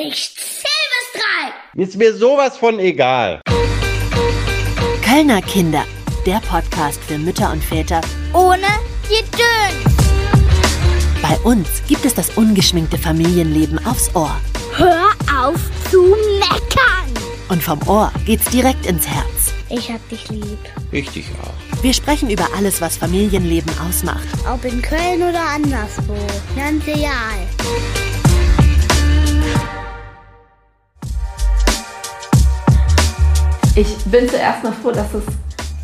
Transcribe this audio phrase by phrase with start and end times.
[0.00, 1.82] Ich zähl bis drei.
[1.82, 3.40] Ist mir sowas von egal.
[5.04, 5.84] Kölner Kinder,
[6.24, 8.00] der Podcast für Mütter und Väter
[8.32, 8.68] Ohne
[9.08, 9.96] Gedöns.
[11.20, 14.36] Bei uns gibt es das ungeschminkte Familienleben aufs Ohr.
[14.76, 15.58] Hör auf
[15.90, 17.12] zu meckern.
[17.48, 19.52] Und vom Ohr geht's direkt ins Herz.
[19.68, 20.58] Ich hab dich lieb.
[20.92, 21.82] Ich dich auch.
[21.82, 24.28] Wir sprechen über alles, was Familienleben ausmacht.
[24.48, 26.14] Ob in Köln oder anderswo.
[26.54, 27.48] Ganz egal.
[33.78, 35.22] Ich bin zuerst mal froh, dass es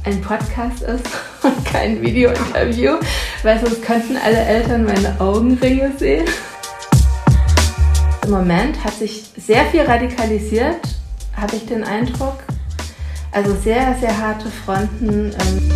[0.03, 1.07] ein Podcast ist
[1.45, 2.95] und kein Video-Interview,
[3.45, 6.25] weil sonst könnten alle Eltern meine Augenringe sehen.
[8.25, 10.81] Im Moment hat sich sehr viel radikalisiert,
[11.37, 12.39] habe ich den Eindruck.
[13.31, 15.31] Also sehr, sehr harte Fronten.
[15.31, 15.71] Ähm.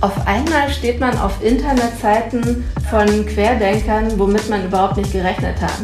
[0.00, 5.82] Auf einmal steht man auf Internetseiten von Querdenkern, womit man überhaupt nicht gerechnet hat.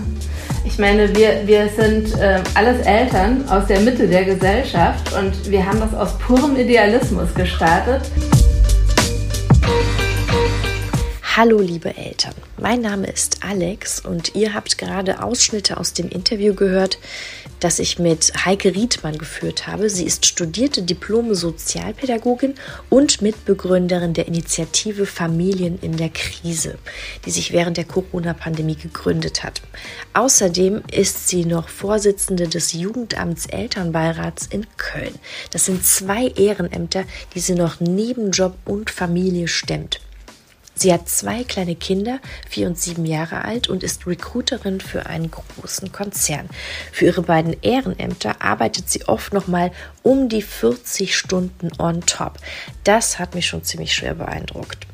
[0.66, 5.64] Ich meine, wir, wir sind äh, alles Eltern aus der Mitte der Gesellschaft und wir
[5.64, 8.10] haben das aus purem Idealismus gestartet.
[11.36, 16.54] Hallo liebe Eltern, mein Name ist Alex und ihr habt gerade Ausschnitte aus dem Interview
[16.54, 16.98] gehört,
[17.60, 19.90] das ich mit Heike Riedmann geführt habe.
[19.90, 22.54] Sie ist studierte Diplome Sozialpädagogin
[22.88, 26.78] und Mitbegründerin der Initiative Familien in der Krise,
[27.26, 29.60] die sich während der Corona-Pandemie gegründet hat.
[30.14, 35.14] Außerdem ist sie noch Vorsitzende des Jugendamts Elternbeirats in Köln.
[35.50, 40.00] Das sind zwei Ehrenämter, die sie noch neben Job und Familie stemmt.
[40.78, 45.30] Sie hat zwei kleine Kinder, vier und sieben Jahre alt, und ist Recruiterin für einen
[45.30, 46.50] großen Konzern.
[46.92, 52.38] Für ihre beiden Ehrenämter arbeitet sie oft nochmal um die 40 Stunden on top.
[52.84, 54.86] Das hat mich schon ziemlich schwer beeindruckt.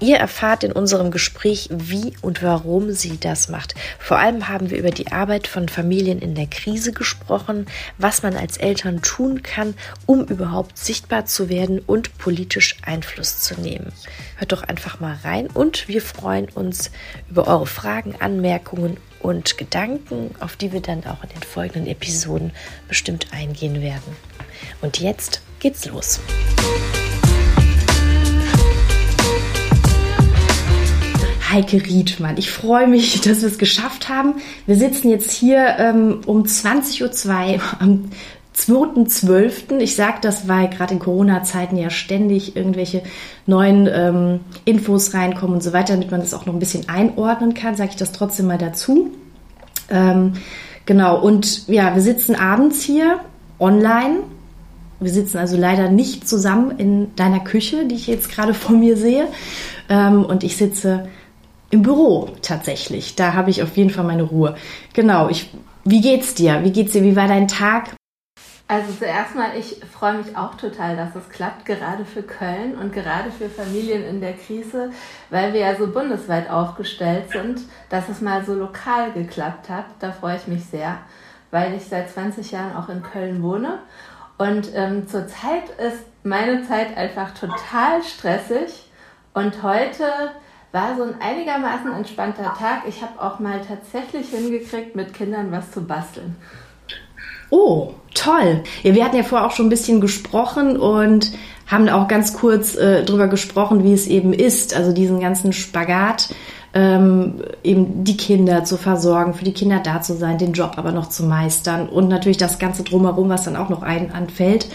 [0.00, 3.74] Ihr erfahrt in unserem Gespräch, wie und warum sie das macht.
[3.98, 7.66] Vor allem haben wir über die Arbeit von Familien in der Krise gesprochen,
[7.98, 9.74] was man als Eltern tun kann,
[10.06, 13.92] um überhaupt sichtbar zu werden und politisch Einfluss zu nehmen.
[14.36, 16.90] Hört doch einfach mal rein und wir freuen uns
[17.30, 22.52] über eure Fragen, Anmerkungen und Gedanken, auf die wir dann auch in den folgenden Episoden
[22.88, 24.16] bestimmt eingehen werden.
[24.80, 26.20] Und jetzt geht's los.
[31.52, 32.36] Heike Riedmann.
[32.38, 34.34] Ich freue mich, dass wir es geschafft haben.
[34.66, 38.04] Wir sitzen jetzt hier ähm, um 20.02 Uhr am
[38.56, 39.78] 2.12.
[39.78, 43.02] Ich sage das, weil gerade in Corona-Zeiten ja ständig irgendwelche
[43.46, 47.54] neuen ähm, Infos reinkommen und so weiter, damit man das auch noch ein bisschen einordnen
[47.54, 49.10] kann, sage ich das trotzdem mal dazu.
[49.88, 50.34] Ähm,
[50.84, 53.20] genau, und ja, wir sitzen abends hier
[53.58, 54.20] online.
[55.00, 58.96] Wir sitzen also leider nicht zusammen in deiner Küche, die ich jetzt gerade vor mir
[58.96, 59.28] sehe.
[59.88, 61.08] Ähm, und ich sitze
[61.72, 63.16] im Büro tatsächlich.
[63.16, 64.56] Da habe ich auf jeden Fall meine Ruhe.
[64.92, 65.50] Genau, ich,
[65.84, 66.62] wie geht's dir?
[66.62, 67.02] Wie geht's dir?
[67.02, 67.94] Wie war dein Tag?
[68.68, 72.92] Also zuerst mal, ich freue mich auch total, dass es klappt, gerade für Köln und
[72.92, 74.90] gerade für Familien in der Krise,
[75.30, 79.86] weil wir ja so bundesweit aufgestellt sind, dass es mal so lokal geklappt hat.
[79.98, 80.98] Da freue ich mich sehr,
[81.50, 83.78] weil ich seit 20 Jahren auch in Köln wohne.
[84.36, 88.90] Und ähm, zurzeit ist meine Zeit einfach total stressig.
[89.34, 90.04] Und heute
[90.72, 92.82] war so ein einigermaßen entspannter Tag.
[92.88, 96.36] Ich habe auch mal tatsächlich hingekriegt, mit Kindern was zu basteln.
[97.50, 98.62] Oh, toll.
[98.82, 101.32] Ja, wir hatten ja vorher auch schon ein bisschen gesprochen und
[101.66, 106.30] haben auch ganz kurz äh, drüber gesprochen, wie es eben ist, also diesen ganzen Spagat,
[106.72, 110.92] ähm, eben die Kinder zu versorgen, für die Kinder da zu sein, den Job aber
[110.92, 114.68] noch zu meistern und natürlich das Ganze drumherum, was dann auch noch ein anfällt.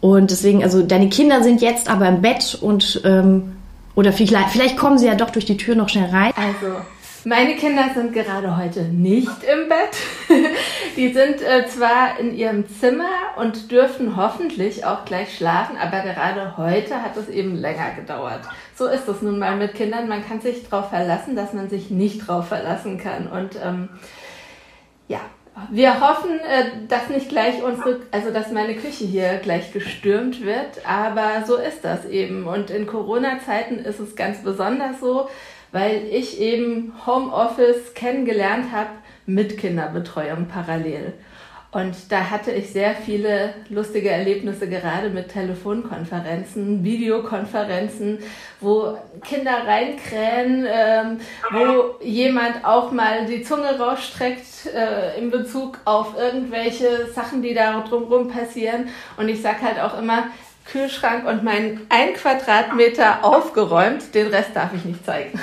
[0.00, 3.56] Und deswegen, also deine Kinder sind jetzt aber im Bett und ähm,
[4.00, 6.32] oder vielleicht, vielleicht kommen sie ja doch durch die Tür noch schnell rein.
[6.34, 6.80] Also,
[7.24, 9.94] meine Kinder sind gerade heute nicht im Bett.
[10.96, 16.56] Die sind äh, zwar in ihrem Zimmer und dürfen hoffentlich auch gleich schlafen, aber gerade
[16.56, 18.40] heute hat es eben länger gedauert.
[18.74, 20.08] So ist es nun mal mit Kindern.
[20.08, 23.26] Man kann sich darauf verlassen, dass man sich nicht darauf verlassen kann.
[23.26, 23.90] Und ähm,
[25.08, 25.20] ja,
[25.70, 30.86] wir hoffen, äh, dass nicht gleich unsere, also dass meine Küche hier gleich gestürmt wird,
[30.86, 32.46] aber so ist das eben.
[32.46, 35.28] Und in Corona-Zeiten ist es ganz besonders so,
[35.72, 38.90] weil ich eben Homeoffice kennengelernt habe
[39.26, 41.14] mit Kinderbetreuung parallel.
[41.72, 48.18] Und da hatte ich sehr viele lustige Erlebnisse, gerade mit Telefonkonferenzen, Videokonferenzen,
[48.60, 51.20] wo Kinder reinkrähen, ähm,
[51.52, 57.80] wo jemand auch mal die Zunge rausstreckt äh, in Bezug auf irgendwelche Sachen, die da
[57.88, 58.88] drumherum passieren.
[59.16, 60.24] Und ich sag halt auch immer,
[60.64, 65.38] Kühlschrank und mein ein Quadratmeter aufgeräumt, den Rest darf ich nicht zeigen.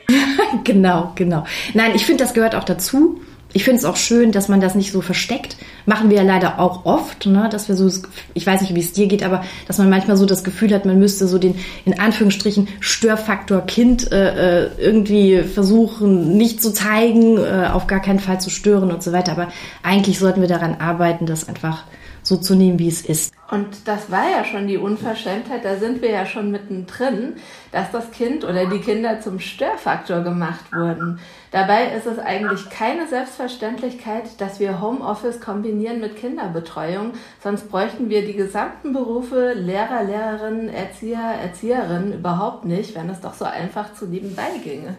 [0.64, 1.44] genau, genau.
[1.74, 3.20] Nein, ich finde, das gehört auch dazu
[3.52, 5.56] ich finde es auch schön, dass man das nicht so versteckt.
[5.86, 7.48] Machen wir ja leider auch oft, ne?
[7.50, 7.90] dass wir so,
[8.34, 10.84] ich weiß nicht, wie es dir geht, aber dass man manchmal so das Gefühl hat,
[10.84, 11.54] man müsste so den
[11.86, 18.20] in Anführungsstrichen Störfaktor Kind äh, äh irgendwie versuchen, nicht zu zeigen, äh, auf gar keinen
[18.20, 19.32] Fall zu stören und so weiter.
[19.32, 19.48] Aber
[19.82, 21.84] eigentlich sollten wir daran arbeiten, das einfach
[22.28, 23.34] so zu nehmen, wie es ist.
[23.50, 27.36] Und das war ja schon die Unverschämtheit, da sind wir ja schon mittendrin,
[27.72, 31.18] dass das Kind oder die Kinder zum Störfaktor gemacht wurden.
[31.50, 38.26] Dabei ist es eigentlich keine Selbstverständlichkeit, dass wir Homeoffice kombinieren mit Kinderbetreuung, sonst bräuchten wir
[38.26, 44.04] die gesamten Berufe Lehrer, Lehrerinnen, Erzieher, Erzieherinnen überhaupt nicht, wenn es doch so einfach zu
[44.04, 44.96] nebenbei ginge.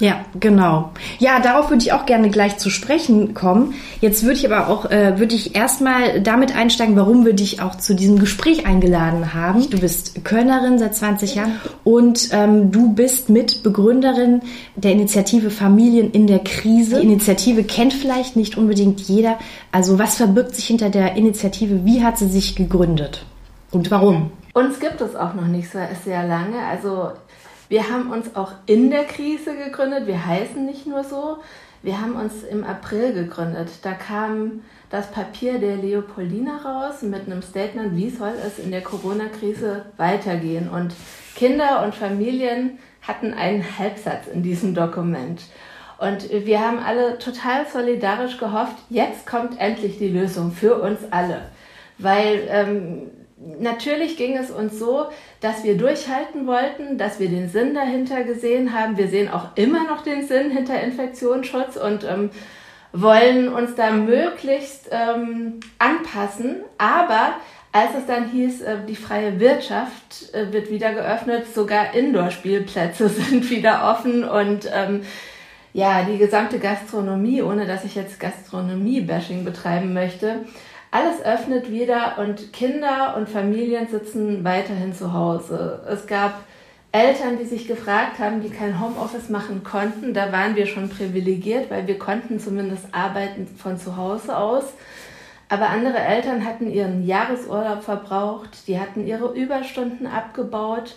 [0.00, 0.90] Ja, genau.
[1.18, 3.74] Ja, darauf würde ich auch gerne gleich zu sprechen kommen.
[4.00, 7.74] Jetzt würde ich aber auch, äh, würde ich erstmal damit einsteigen, warum wir dich auch
[7.74, 9.68] zu diesem Gespräch eingeladen haben.
[9.68, 14.40] Du bist Kölnerin seit 20 Jahren und ähm, du bist Mitbegründerin
[14.74, 16.96] der Initiative Familien in der Krise.
[16.96, 19.38] Die Initiative kennt vielleicht nicht unbedingt jeder.
[19.70, 21.84] Also was verbirgt sich hinter der Initiative?
[21.84, 23.26] Wie hat sie sich gegründet?
[23.70, 24.32] Und warum?
[24.54, 26.56] Uns gibt es auch noch nicht so sehr lange.
[26.70, 27.10] Also
[27.70, 30.08] wir haben uns auch in der Krise gegründet.
[30.08, 31.38] Wir heißen nicht nur so.
[31.82, 33.68] Wir haben uns im April gegründet.
[33.82, 38.80] Da kam das Papier der Leopoldina raus mit einem Statement, wie soll es in der
[38.80, 40.68] Corona-Krise weitergehen.
[40.68, 40.94] Und
[41.36, 45.40] Kinder und Familien hatten einen Halbsatz in diesem Dokument.
[45.98, 51.42] Und wir haben alle total solidarisch gehofft, jetzt kommt endlich die Lösung für uns alle.
[51.98, 55.06] Weil ähm, natürlich ging es uns so,
[55.40, 58.98] dass wir durchhalten wollten, dass wir den Sinn dahinter gesehen haben.
[58.98, 62.30] Wir sehen auch immer noch den Sinn hinter Infektionsschutz und ähm,
[62.92, 66.56] wollen uns da möglichst ähm, anpassen.
[66.76, 67.34] Aber
[67.72, 73.48] als es dann hieß, äh, die freie Wirtschaft äh, wird wieder geöffnet, sogar Indoor-Spielplätze sind
[73.48, 75.02] wieder offen und ähm,
[75.72, 80.40] ja, die gesamte Gastronomie, ohne dass ich jetzt Gastronomie-Bashing betreiben möchte,
[80.90, 85.82] alles öffnet wieder und Kinder und Familien sitzen weiterhin zu Hause.
[85.88, 86.34] Es gab
[86.92, 90.12] Eltern, die sich gefragt haben, die kein Homeoffice machen konnten.
[90.12, 94.64] Da waren wir schon privilegiert, weil wir konnten zumindest arbeiten von zu Hause aus.
[95.48, 100.96] Aber andere Eltern hatten ihren Jahresurlaub verbraucht, die hatten ihre Überstunden abgebaut.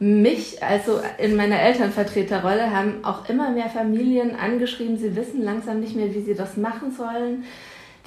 [0.00, 5.96] Mich, also in meiner Elternvertreterrolle, haben auch immer mehr Familien angeschrieben, sie wissen langsam nicht
[5.96, 7.44] mehr, wie sie das machen sollen.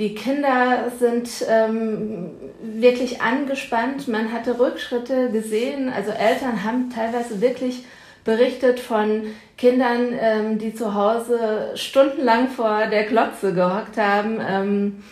[0.01, 4.07] Die Kinder sind ähm, wirklich angespannt.
[4.07, 5.93] Man hatte Rückschritte gesehen.
[5.95, 7.85] Also Eltern haben teilweise wirklich
[8.23, 9.25] berichtet von
[9.59, 14.39] Kindern, ähm, die zu Hause stundenlang vor der Glotze gehockt haben.
[14.43, 15.03] Ähm,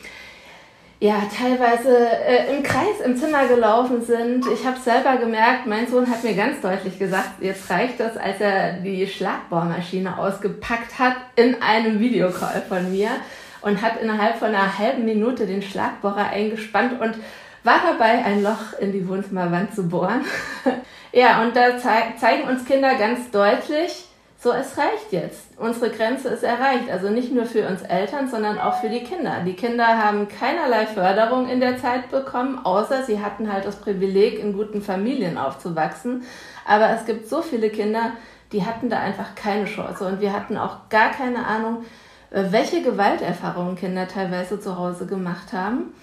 [0.99, 4.43] ja, teilweise äh, im Kreis im Zimmer gelaufen sind.
[4.51, 8.41] Ich habe selber gemerkt, mein Sohn hat mir ganz deutlich gesagt, jetzt reicht das, als
[8.41, 13.11] er die Schlagbohrmaschine ausgepackt hat in einem Videocall von mir
[13.61, 17.15] und hat innerhalb von einer halben Minute den Schlagbohrer eingespannt und
[17.63, 20.23] war dabei, ein Loch in die Wohnzimmerwand zu bohren.
[21.11, 24.05] ja, und da zei zeigen uns Kinder ganz deutlich,
[24.41, 25.49] so, es reicht jetzt.
[25.57, 26.89] Unsere Grenze ist erreicht.
[26.89, 29.41] Also nicht nur für uns Eltern, sondern auch für die Kinder.
[29.45, 34.39] Die Kinder haben keinerlei Förderung in der Zeit bekommen, außer sie hatten halt das Privileg,
[34.39, 36.23] in guten Familien aufzuwachsen.
[36.65, 38.13] Aber es gibt so viele Kinder,
[38.53, 40.05] die hatten da einfach keine Chance.
[40.05, 41.83] Und wir hatten auch gar keine Ahnung,
[42.31, 45.93] welche Gewalterfahrungen Kinder teilweise zu Hause gemacht haben.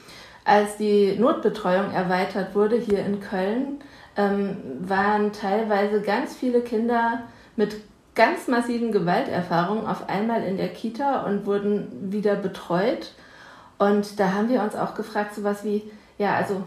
[0.44, 3.80] Als die Notbetreuung erweitert wurde hier in Köln,
[4.16, 7.22] ähm, waren teilweise ganz viele Kinder
[7.56, 7.76] mit
[8.14, 13.12] ganz massiven Gewalterfahrungen auf einmal in der Kita und wurden wieder betreut.
[13.78, 15.82] Und da haben wir uns auch gefragt, so was wie,
[16.18, 16.62] ja, also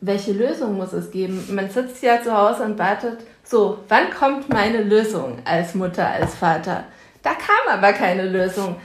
[0.00, 1.42] welche Lösung muss es geben?
[1.54, 6.34] Man sitzt ja zu Hause und wartet, so, wann kommt meine Lösung als Mutter, als
[6.34, 6.84] Vater?
[7.24, 8.76] Da kam aber keine Lösung.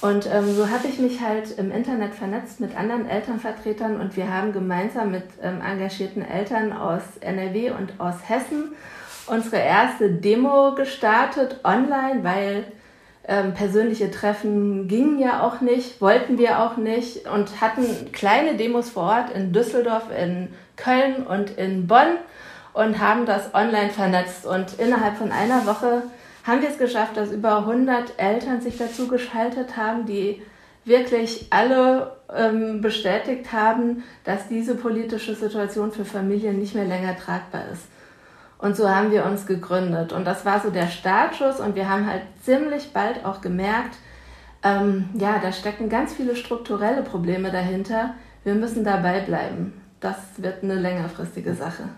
[0.00, 4.28] Und ähm, so habe ich mich halt im Internet vernetzt mit anderen Elternvertretern und wir
[4.28, 8.74] haben gemeinsam mit ähm, engagierten Eltern aus NRW und aus Hessen
[9.26, 12.64] unsere erste Demo gestartet online, weil
[13.28, 18.90] ähm, persönliche Treffen gingen ja auch nicht, wollten wir auch nicht und hatten kleine Demos
[18.90, 22.16] vor Ort in Düsseldorf, in Köln und in Bonn
[22.72, 26.02] und haben das online vernetzt und innerhalb von einer Woche
[26.44, 30.42] haben wir es geschafft, dass über 100 Eltern sich dazu geschaltet haben, die
[30.84, 37.62] wirklich alle ähm, bestätigt haben, dass diese politische Situation für Familien nicht mehr länger tragbar
[37.72, 37.86] ist.
[38.58, 40.12] Und so haben wir uns gegründet.
[40.12, 41.60] Und das war so der Startschuss.
[41.60, 43.96] Und wir haben halt ziemlich bald auch gemerkt,
[44.64, 48.14] ähm, ja, da stecken ganz viele strukturelle Probleme dahinter.
[48.44, 49.72] Wir müssen dabei bleiben.
[49.98, 51.88] Das wird eine längerfristige Sache.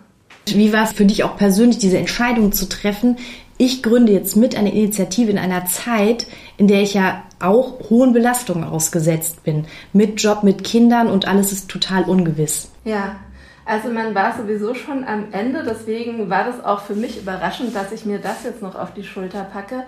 [0.47, 3.17] Wie war es für dich auch persönlich, diese Entscheidung zu treffen?
[3.57, 8.13] Ich gründe jetzt mit einer Initiative in einer Zeit, in der ich ja auch hohen
[8.13, 9.67] Belastungen ausgesetzt bin.
[9.93, 12.71] Mit Job, mit Kindern und alles ist total ungewiss.
[12.85, 13.17] Ja,
[13.65, 17.93] also man war sowieso schon am Ende, deswegen war das auch für mich überraschend, dass
[17.93, 19.85] ich mir das jetzt noch auf die Schulter packe.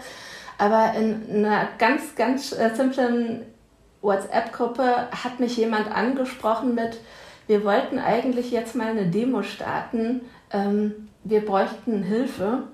[0.59, 3.43] Aber in einer ganz, ganz äh, simplen
[4.01, 7.01] WhatsApp-Gruppe hat mich jemand angesprochen mit,
[7.47, 10.23] wir wollten eigentlich jetzt mal eine Demo starten,
[10.53, 12.65] ähm, wir bräuchten Hilfe.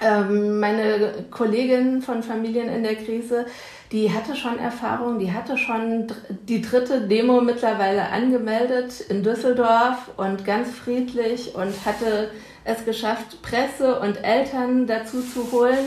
[0.00, 3.46] Ähm, meine Kollegin von Familien in der Krise,
[3.92, 6.08] die hatte schon Erfahrung, die hatte schon
[6.48, 12.30] die dritte Demo mittlerweile angemeldet in Düsseldorf und ganz friedlich und hatte
[12.64, 15.78] es geschafft, Presse und Eltern dazu zu holen.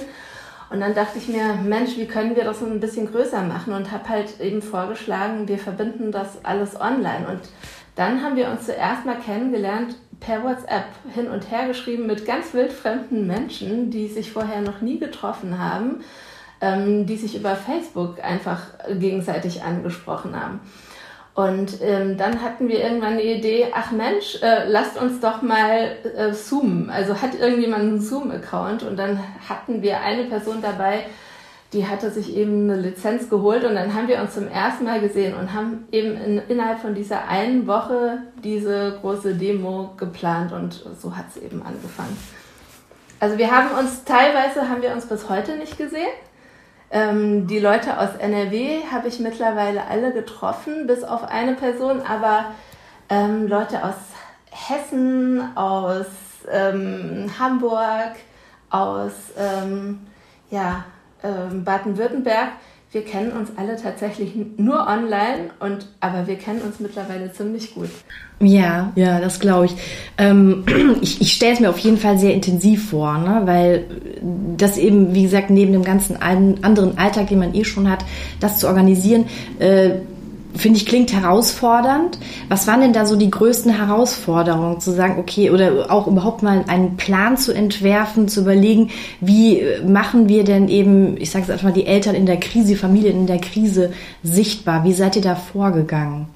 [0.70, 3.74] Und dann dachte ich mir, Mensch, wie können wir das so ein bisschen größer machen?
[3.74, 7.28] Und habe halt eben vorgeschlagen, wir verbinden das alles online.
[7.28, 7.42] Und
[7.96, 12.54] dann haben wir uns zuerst mal kennengelernt per WhatsApp hin und her geschrieben mit ganz
[12.54, 16.04] wildfremden Menschen, die sich vorher noch nie getroffen haben,
[16.62, 20.60] ähm, die sich über Facebook einfach gegenseitig angesprochen haben.
[21.38, 25.96] Und ähm, dann hatten wir irgendwann die Idee, ach Mensch, äh, lasst uns doch mal
[26.16, 26.90] äh, zoomen.
[26.90, 31.06] Also hat irgendjemand einen Zoom-Account und dann hatten wir eine Person dabei,
[31.74, 35.02] die hatte sich eben eine Lizenz geholt und dann haben wir uns zum ersten Mal
[35.02, 40.82] gesehen und haben eben in, innerhalb von dieser einen Woche diese große Demo geplant und
[40.98, 42.18] so hat es eben angefangen.
[43.20, 46.08] Also wir haben uns teilweise haben wir uns bis heute nicht gesehen.
[46.90, 52.46] Ähm, die Leute aus NRW habe ich mittlerweile alle getroffen, bis auf eine Person, aber
[53.10, 53.96] ähm, Leute aus
[54.52, 56.06] Hessen, aus
[56.50, 58.16] ähm, Hamburg,
[58.70, 60.08] aus ähm,
[60.50, 60.86] ja,
[61.22, 62.50] Baden-Württemberg,
[62.94, 67.90] wir kennen uns alle tatsächlich nur online und aber wir kennen uns mittlerweile ziemlich gut.
[68.40, 69.76] Ja, ja, das glaube ich.
[70.18, 70.64] Ähm,
[71.02, 71.20] ich.
[71.20, 73.42] Ich stelle es mir auf jeden Fall sehr intensiv vor, ne?
[73.44, 73.86] weil
[74.56, 78.06] das eben, wie gesagt, neben dem ganzen anderen Alltag, den man eh schon hat,
[78.40, 79.26] das zu organisieren,
[79.60, 79.96] äh,
[80.58, 82.18] finde ich, klingt herausfordernd.
[82.50, 86.64] Was waren denn da so die größten Herausforderungen, zu sagen, okay, oder auch überhaupt mal
[86.68, 91.66] einen Plan zu entwerfen, zu überlegen, wie machen wir denn eben, ich sage es einfach
[91.66, 94.84] mal, die Eltern in der Krise, die Familien in der Krise sichtbar?
[94.84, 96.28] Wie seid ihr da vorgegangen?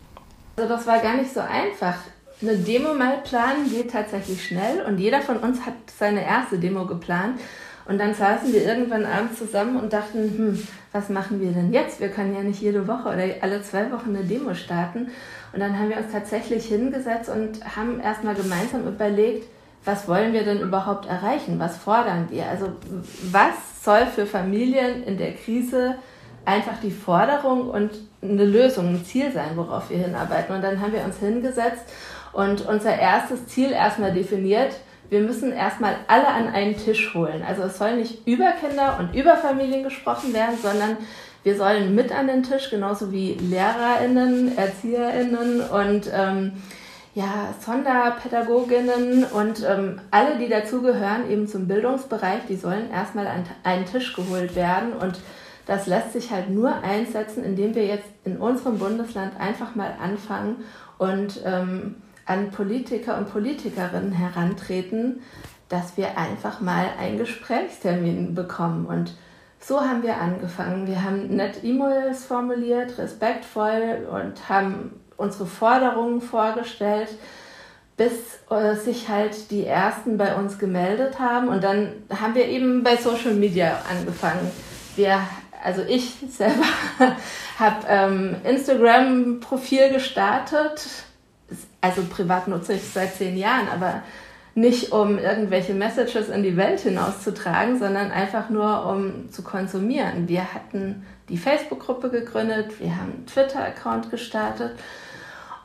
[0.57, 1.95] Also das war gar nicht so einfach.
[2.41, 6.85] Eine Demo mal planen geht tatsächlich schnell und jeder von uns hat seine erste Demo
[6.85, 7.39] geplant.
[7.85, 11.99] Und dann saßen wir irgendwann abends zusammen und dachten, hm, was machen wir denn jetzt?
[11.99, 15.09] Wir können ja nicht jede Woche oder alle zwei Wochen eine Demo starten.
[15.53, 19.47] Und dann haben wir uns tatsächlich hingesetzt und haben erstmal gemeinsam überlegt,
[19.83, 21.59] was wollen wir denn überhaupt erreichen?
[21.59, 22.45] Was fordern wir?
[22.45, 22.67] Also
[23.31, 25.95] was soll für Familien in der Krise
[26.45, 30.55] einfach die Forderung und eine Lösung, ein Ziel sein, worauf wir hinarbeiten?
[30.55, 31.85] Und dann haben wir uns hingesetzt
[32.31, 34.75] und unser erstes Ziel erstmal definiert,
[35.11, 37.43] wir müssen erstmal alle an einen Tisch holen.
[37.45, 40.95] Also es soll nicht über Kinder und über Familien gesprochen werden, sondern
[41.43, 46.53] wir sollen mit an den Tisch, genauso wie LehrerInnen, ErzieherInnen und ähm,
[47.13, 53.85] ja, Sonderpädagoginnen und ähm, alle, die dazugehören, eben zum Bildungsbereich, die sollen erstmal an einen
[53.85, 54.93] Tisch geholt werden.
[54.93, 55.19] Und
[55.65, 60.63] das lässt sich halt nur einsetzen, indem wir jetzt in unserem Bundesland einfach mal anfangen
[60.99, 65.21] und ähm, an Politiker und Politikerinnen herantreten,
[65.69, 68.85] dass wir einfach mal einen Gesprächstermin bekommen.
[68.85, 69.15] Und
[69.59, 70.87] so haben wir angefangen.
[70.87, 77.09] Wir haben nett E-Mails formuliert, respektvoll und haben unsere Forderungen vorgestellt,
[77.95, 81.47] bis äh, sich halt die ersten bei uns gemeldet haben.
[81.47, 84.51] Und dann haben wir eben bei Social Media angefangen.
[84.95, 85.21] Wir,
[85.63, 86.65] also ich selber
[87.59, 91.05] habe ähm, Instagram-Profil gestartet
[91.81, 94.03] also privat nutze ich es seit zehn Jahren, aber
[94.53, 100.27] nicht um irgendwelche Messages in die Welt hinauszutragen, sondern einfach nur um zu konsumieren.
[100.27, 104.73] Wir hatten die Facebook-Gruppe gegründet, wir haben einen Twitter-Account gestartet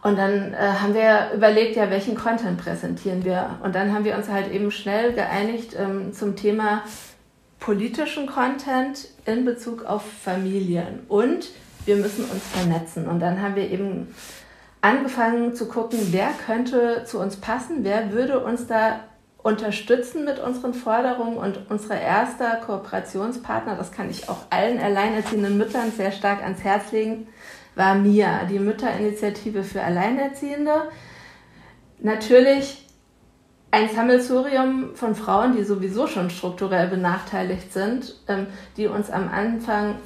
[0.02, 3.58] und dann äh, haben wir überlegt, ja, welchen Content präsentieren wir.
[3.64, 6.84] Und dann haben wir uns halt eben schnell geeinigt ähm, zum Thema
[7.58, 11.48] politischen Content in Bezug auf Familien und
[11.86, 13.08] wir müssen uns vernetzen.
[13.08, 14.14] Und dann haben wir eben
[14.80, 19.00] angefangen zu gucken, wer könnte zu uns passen, wer würde uns da
[19.42, 25.92] unterstützen mit unseren Forderungen und unser erster Kooperationspartner, das kann ich auch allen alleinerziehenden Müttern
[25.92, 27.28] sehr stark ans Herz legen,
[27.76, 30.88] war MIA, die Mütterinitiative für Alleinerziehende.
[32.00, 32.88] Natürlich
[33.70, 39.96] ein Sammelsurium von Frauen, die sowieso schon strukturell benachteiligt sind, ähm, die uns am Anfang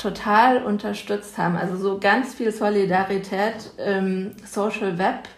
[0.00, 1.56] total unterstützt haben.
[1.56, 5.28] Also so ganz viel Solidarität im Social Web.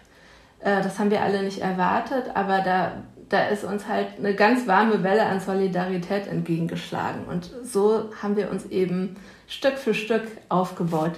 [0.59, 2.93] Äh, das haben wir alle nicht erwartet, aber da
[3.33, 7.25] da ist uns halt eine ganz warme Welle an Solidarität entgegengeschlagen.
[7.25, 9.15] Und so haben wir uns eben
[9.47, 11.13] Stück für Stück aufgebaut.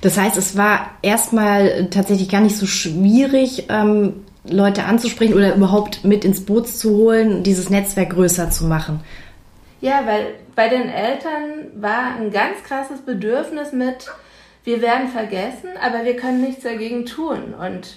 [0.00, 6.04] Das heißt, es war erstmal tatsächlich gar nicht so schwierig, ähm, Leute anzusprechen oder überhaupt
[6.04, 9.00] mit ins Boot zu holen, dieses Netzwerk größer zu machen.
[9.80, 14.10] Ja, weil bei den Eltern war ein ganz krasses Bedürfnis mit,
[14.64, 17.54] wir werden vergessen, aber wir können nichts dagegen tun.
[17.54, 17.96] Und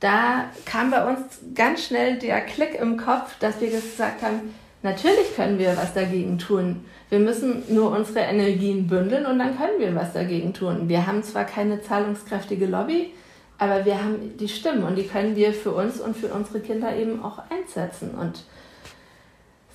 [0.00, 1.20] da kam bei uns
[1.54, 6.38] ganz schnell der Klick im Kopf, dass wir gesagt haben, natürlich können wir was dagegen
[6.38, 6.84] tun.
[7.10, 10.88] Wir müssen nur unsere Energien bündeln und dann können wir was dagegen tun.
[10.88, 13.12] Wir haben zwar keine zahlungskräftige Lobby,
[13.56, 16.94] aber wir haben die Stimmen und die können wir für uns und für unsere Kinder
[16.96, 18.10] eben auch einsetzen.
[18.10, 18.44] Und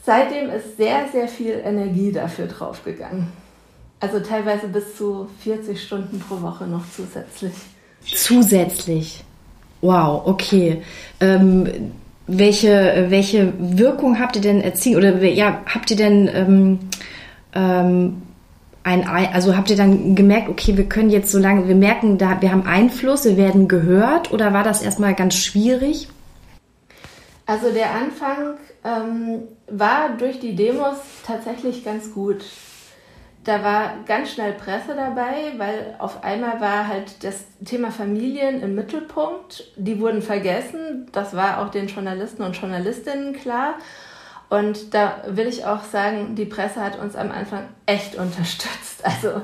[0.05, 3.27] seitdem ist sehr, sehr viel Energie dafür draufgegangen.
[3.99, 7.53] Also teilweise bis zu 40 Stunden pro Woche noch zusätzlich.
[8.15, 9.23] Zusätzlich.
[9.81, 10.81] Wow, okay.
[11.19, 11.91] Ähm,
[12.27, 14.97] welche, welche Wirkung habt ihr denn erzielt?
[14.97, 16.79] Oder ja, habt ihr denn ähm,
[17.53, 18.21] ähm,
[18.83, 22.41] ein, also habt ihr dann gemerkt, okay, wir können jetzt so lange, wir merken, da,
[22.41, 26.07] wir haben Einfluss, wir werden gehört oder war das erstmal ganz schwierig?
[27.45, 28.55] Also der Anfang
[28.97, 32.43] ähm, war durch die Demos tatsächlich ganz gut.
[33.45, 38.75] Da war ganz schnell Presse dabei, weil auf einmal war halt das Thema Familien im
[38.75, 39.71] Mittelpunkt.
[39.77, 41.07] Die wurden vergessen.
[41.13, 43.75] Das war auch den Journalisten und Journalistinnen klar.
[44.49, 49.03] Und da will ich auch sagen, die Presse hat uns am Anfang echt unterstützt.
[49.03, 49.41] Also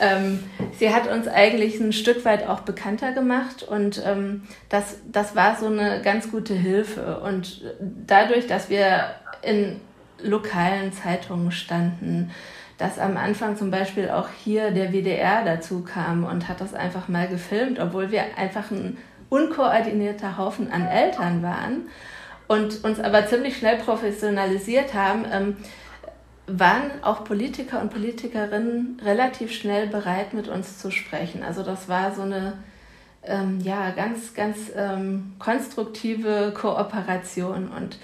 [0.00, 0.42] ähm,
[0.78, 5.56] sie hat uns eigentlich ein Stück weit auch bekannter gemacht und ähm, das, das war
[5.56, 7.20] so eine ganz gute Hilfe.
[7.20, 7.62] Und
[8.06, 9.80] dadurch, dass wir in
[10.22, 12.32] lokalen Zeitungen standen,
[12.76, 17.08] dass am Anfang zum Beispiel auch hier der WDR dazu kam und hat das einfach
[17.08, 18.98] mal gefilmt, obwohl wir einfach ein
[19.30, 21.88] unkoordinierter Haufen an Eltern waren
[22.48, 25.56] und uns aber ziemlich schnell professionalisiert haben, ähm,
[26.46, 31.42] waren auch Politiker und Politikerinnen relativ schnell bereit, mit uns zu sprechen.
[31.42, 32.54] Also das war so eine
[33.22, 37.98] ähm, ja, ganz, ganz ähm, konstruktive Kooperation und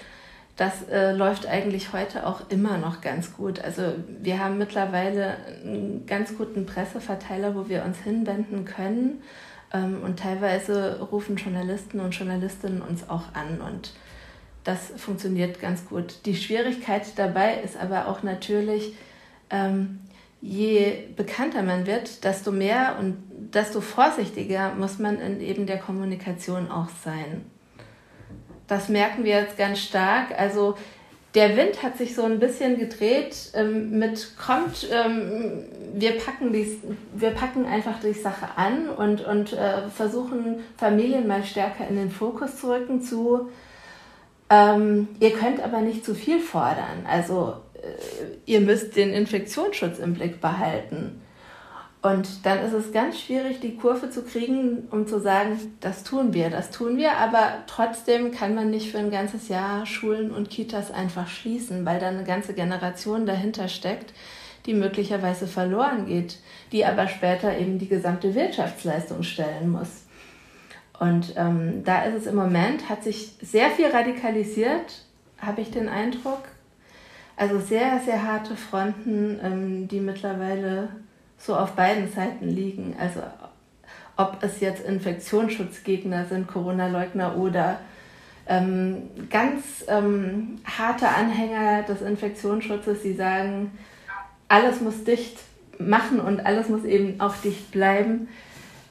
[0.57, 3.59] das äh, läuft eigentlich heute auch immer noch ganz gut.
[3.59, 3.81] Also
[4.21, 9.21] wir haben mittlerweile einen ganz guten Presseverteiler, wo wir uns hinwenden können.
[9.73, 13.59] Ähm, und teilweise rufen Journalisten und Journalistinnen uns auch an.
[13.59, 13.91] Und
[14.65, 16.25] das funktioniert ganz gut.
[16.25, 18.95] Die Schwierigkeit dabei ist aber auch natürlich,
[19.49, 19.99] ähm,
[20.41, 23.15] je bekannter man wird, desto mehr und
[23.53, 27.45] desto vorsichtiger muss man in eben der Kommunikation auch sein.
[28.67, 30.37] Das merken wir jetzt ganz stark.
[30.37, 30.75] Also
[31.35, 36.81] der Wind hat sich so ein bisschen gedreht ähm, mit kommt, ähm, wir packen die,
[37.13, 42.09] wir packen einfach die Sache an und, und äh, versuchen Familien mal stärker in den
[42.09, 43.51] Fokus zu rücken zu
[44.49, 47.05] ähm, ihr könnt aber nicht zu viel fordern.
[47.07, 51.21] Also äh, ihr müsst den Infektionsschutz im Blick behalten.
[52.05, 56.35] Und dann ist es ganz schwierig, die Kurve zu kriegen, um zu sagen, das tun
[56.35, 60.51] wir, das tun wir, aber trotzdem kann man nicht für ein ganzes Jahr Schulen und
[60.51, 64.13] Kitas einfach schließen, weil da eine ganze Generation dahinter steckt,
[64.67, 66.37] die möglicherweise verloren geht,
[66.71, 70.04] die aber später eben die gesamte Wirtschaftsleistung stellen muss.
[70.99, 75.03] Und ähm, da ist es im Moment, hat sich sehr viel radikalisiert,
[75.39, 76.43] habe ich den Eindruck.
[77.37, 80.89] Also sehr, sehr harte Fronten, ähm, die mittlerweile
[81.37, 82.95] so auf beiden Seiten liegen.
[82.97, 83.21] Also
[84.15, 87.79] ob es jetzt Infektionsschutzgegner sind, Corona-Leugner oder
[88.47, 93.77] ähm, ganz ähm, harte Anhänger des Infektionsschutzes, die sagen,
[94.47, 95.37] alles muss dicht
[95.77, 98.29] machen und alles muss eben auch dicht bleiben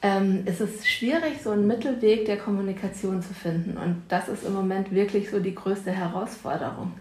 [0.05, 3.75] ähm, ist es schwierig, so einen Mittelweg der Kommunikation zu finden.
[3.77, 6.93] Und das ist im Moment wirklich so die größte Herausforderung.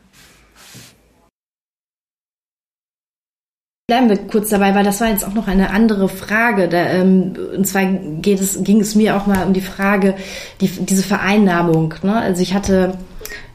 [3.87, 6.69] Bleiben wir kurz dabei, weil das war jetzt auch noch eine andere Frage.
[6.69, 10.15] Da, ähm, und zwar es, ging es mir auch mal um die Frage,
[10.63, 11.93] die, diese Vereinnahmung.
[12.03, 12.17] Ne?
[12.17, 12.97] Also ich hatte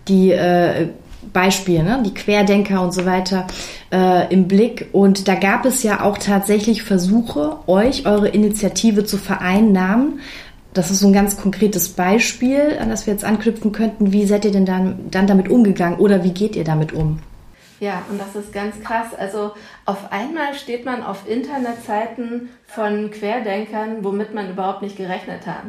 [0.08, 0.90] die äh,
[1.34, 2.02] Beispiel, ne?
[2.06, 3.48] die Querdenker und so weiter
[3.92, 4.90] äh, im Blick.
[4.92, 10.20] Und da gab es ja auch tatsächlich Versuche, euch, eure Initiative zu vereinnahmen.
[10.74, 14.14] Das ist so ein ganz konkretes Beispiel, an das wir jetzt anknüpfen könnten.
[14.14, 17.20] Wie seid ihr denn dann, dann damit umgegangen oder wie geht ihr damit um?
[17.80, 19.16] Ja, und das ist ganz krass.
[19.18, 19.54] Also
[19.86, 25.64] auf einmal steht man auf Internetseiten von Querdenkern, womit man überhaupt nicht gerechnet hat.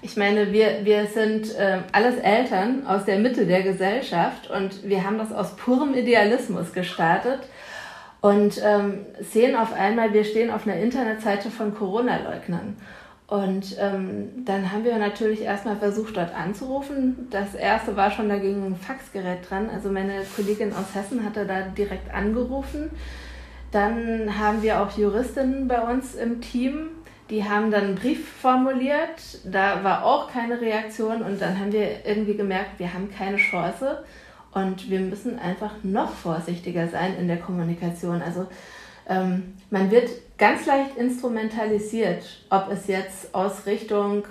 [0.00, 5.04] Ich meine, wir, wir sind äh, alles Eltern aus der Mitte der Gesellschaft und wir
[5.04, 7.40] haben das aus purem Idealismus gestartet
[8.20, 12.76] und ähm, sehen auf einmal, wir stehen auf einer Internetseite von Corona-Leugnern.
[13.26, 17.28] Und ähm, dann haben wir natürlich erstmal versucht, dort anzurufen.
[17.30, 19.68] Das erste war schon, da ging ein Faxgerät dran.
[19.68, 22.90] Also meine Kollegin aus Hessen hatte da direkt angerufen.
[23.70, 26.88] Dann haben wir auch Juristinnen bei uns im Team,
[27.30, 29.40] die haben dann einen Brief formuliert.
[29.44, 34.04] Da war auch keine Reaktion und dann haben wir irgendwie gemerkt, wir haben keine Chance
[34.52, 38.22] und wir müssen einfach noch vorsichtiger sein in der Kommunikation.
[38.22, 38.46] Also
[39.08, 44.24] ähm, man wird ganz leicht instrumentalisiert, ob es jetzt aus Richtung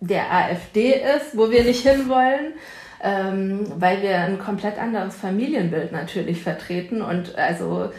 [0.00, 2.54] der AfD ist, wo wir nicht hinwollen,
[3.02, 7.90] ähm, weil wir ein komplett anderes Familienbild natürlich vertreten und also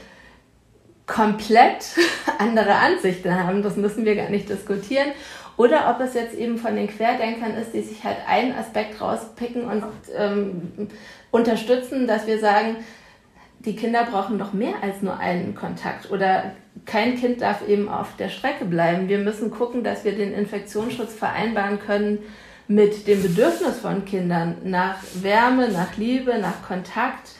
[1.12, 1.86] komplett
[2.40, 3.62] andere Ansichten haben.
[3.62, 5.12] Das müssen wir gar nicht diskutieren.
[5.58, 9.66] Oder ob es jetzt eben von den Querdenkern ist, die sich halt einen Aspekt rauspicken
[9.66, 9.84] und
[10.18, 10.88] ähm,
[11.30, 12.78] unterstützen, dass wir sagen,
[13.60, 16.54] die Kinder brauchen noch mehr als nur einen Kontakt oder
[16.86, 19.08] kein Kind darf eben auf der Strecke bleiben.
[19.08, 22.20] Wir müssen gucken, dass wir den Infektionsschutz vereinbaren können
[22.68, 27.34] mit dem Bedürfnis von Kindern nach Wärme, nach Liebe, nach Kontakt,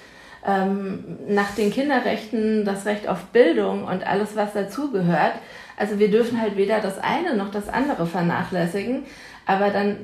[0.46, 5.34] ähm, nach den Kinderrechten, das Recht auf Bildung und alles, was dazugehört.
[5.78, 9.04] Also wir dürfen halt weder das eine noch das andere vernachlässigen,
[9.46, 9.98] aber dann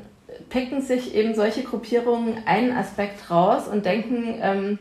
[0.49, 4.79] picken sich eben solche Gruppierungen einen Aspekt raus und denken, ähm,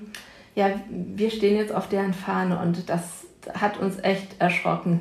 [0.54, 5.00] ja, wir stehen jetzt auf deren Fahne und das hat uns echt erschrocken.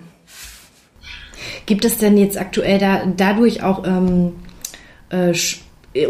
[1.65, 4.36] Gibt es denn jetzt aktuell da dadurch auch ähm,
[5.10, 5.34] äh,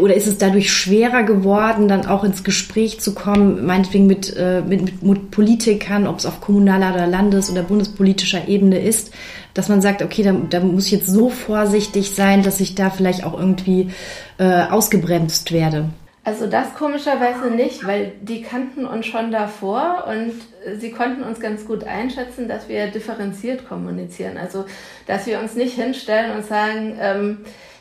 [0.00, 4.60] oder ist es dadurch schwerer geworden, dann auch ins Gespräch zu kommen, meinetwegen mit, äh,
[4.60, 9.12] mit, mit Politikern, ob es auf kommunaler oder landes- oder bundespolitischer Ebene ist,
[9.54, 12.90] dass man sagt, okay, da, da muss ich jetzt so vorsichtig sein, dass ich da
[12.90, 13.90] vielleicht auch irgendwie
[14.38, 15.88] äh, ausgebremst werde?
[16.24, 20.32] Also das komischerweise nicht, weil die kannten uns schon davor und
[20.80, 24.36] sie konnten uns ganz gut einschätzen, dass wir differenziert kommunizieren.
[24.36, 24.64] Also
[25.06, 27.38] dass wir uns nicht hinstellen und sagen, ähm,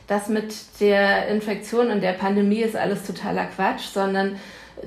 [0.08, 4.38] das mit der Infektion und der Pandemie ist alles totaler Quatsch, sondern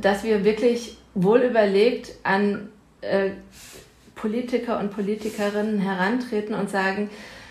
[0.00, 2.68] dass wir wirklich wohl überlegt an
[3.00, 3.30] äh,
[4.14, 7.10] Politiker und Politikerinnen herantreten und sagen,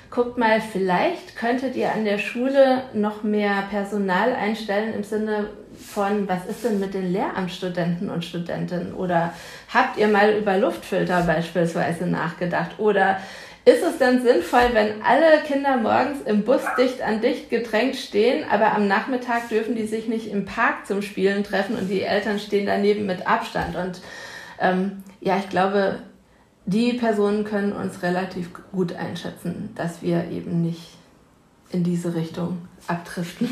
[0.10, 6.28] guckt mal, vielleicht könntet ihr an der Schule noch mehr Personal einstellen im Sinne von,
[6.28, 8.94] was ist denn mit den Lehramtsstudenten und Studentinnen?
[8.94, 9.34] Oder
[9.74, 12.80] habt ihr mal über Luftfilter beispielsweise nachgedacht?
[12.80, 13.20] Oder
[13.68, 18.46] ist es denn sinnvoll, wenn alle Kinder morgens im Bus dicht an dicht gedrängt stehen,
[18.50, 22.40] aber am Nachmittag dürfen die sich nicht im Park zum Spielen treffen und die Eltern
[22.40, 23.76] stehen daneben mit Abstand?
[23.76, 24.00] Und
[24.62, 26.00] ähm, ja, ich glaube,
[26.66, 30.96] die Personen können uns relativ gut einschätzen, dass wir eben nicht
[31.70, 33.50] in diese Richtung abdriften.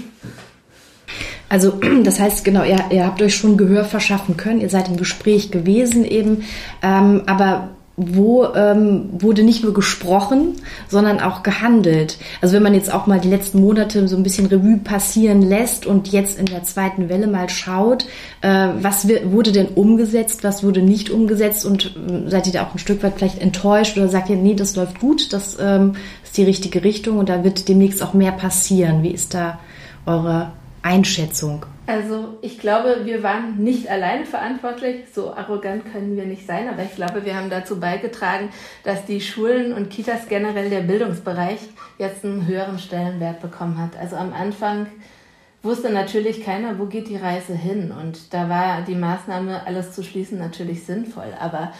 [1.49, 1.71] Also
[2.03, 5.51] das heißt, genau, ihr, ihr habt euch schon Gehör verschaffen können, ihr seid im Gespräch
[5.51, 6.45] gewesen eben,
[6.81, 10.55] ähm, aber wo ähm, wurde nicht nur gesprochen,
[10.89, 12.17] sondern auch gehandelt.
[12.41, 15.85] Also wenn man jetzt auch mal die letzten Monate so ein bisschen Revue passieren lässt
[15.85, 18.05] und jetzt in der zweiten Welle mal schaut,
[18.41, 22.73] äh, was wurde denn umgesetzt, was wurde nicht umgesetzt und äh, seid ihr da auch
[22.73, 26.35] ein Stück weit vielleicht enttäuscht oder sagt ihr, nee, das läuft gut, das ähm, ist
[26.35, 29.03] die richtige Richtung und da wird demnächst auch mehr passieren.
[29.03, 29.59] Wie ist da
[30.05, 30.51] eure
[30.85, 31.65] Einschätzung?
[31.87, 35.05] Also ich glaube, wir waren nicht alleine verantwortlich.
[35.11, 38.49] So arrogant können wir nicht sein, aber ich glaube, wir haben dazu beigetragen,
[38.83, 41.59] dass die Schulen und Kitas generell der Bildungsbereich
[41.97, 43.97] jetzt einen höheren Stellenwert bekommen hat.
[43.97, 44.85] Also am Anfang
[45.63, 47.91] wusste natürlich keiner, wo geht die Reise hin.
[47.91, 51.33] Und da war die Maßnahme, alles zu schließen, natürlich sinnvoll.
[51.39, 51.73] Aber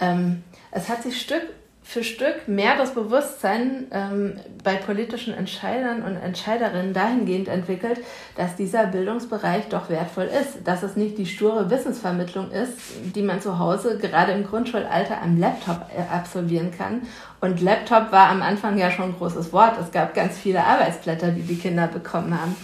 [0.00, 1.42] ähm, es hat sich Stück
[1.86, 8.00] für Stück mehr das Bewusstsein ähm, bei politischen Entscheidern und Entscheiderinnen dahingehend entwickelt,
[8.36, 12.72] dass dieser Bildungsbereich doch wertvoll ist, dass es nicht die sture Wissensvermittlung ist,
[13.14, 17.02] die man zu Hause gerade im Grundschulalter am Laptop äh, absolvieren kann.
[17.42, 19.74] Und Laptop war am Anfang ja schon ein großes Wort.
[19.78, 22.56] Es gab ganz viele Arbeitsblätter, die die Kinder bekommen haben,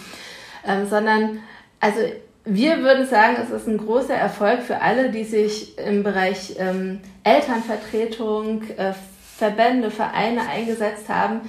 [0.67, 1.39] ähm, sondern
[1.79, 1.99] also
[2.43, 6.99] wir würden sagen, es ist ein großer Erfolg für alle, die sich im Bereich ähm,
[7.23, 8.93] Elternvertretung, äh,
[9.41, 11.41] Verbände, Vereine eingesetzt haben,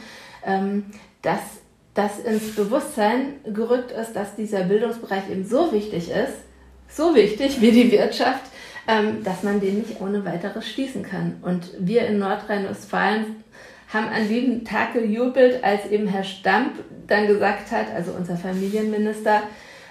[0.46, 0.86] ähm,
[1.20, 1.40] dass
[1.92, 6.32] das ins Bewusstsein gerückt ist, dass dieser Bildungsbereich eben so wichtig ist,
[6.88, 8.50] so wichtig wie die Wirtschaft,
[8.88, 11.36] ähm, dass man den nicht ohne weiteres schließen kann.
[11.42, 13.44] Und wir in Nordrhein-Westfalen
[13.92, 16.72] haben an diesem Tag gejubelt, als eben Herr Stamp
[17.06, 19.42] dann gesagt hat, also unser Familienminister,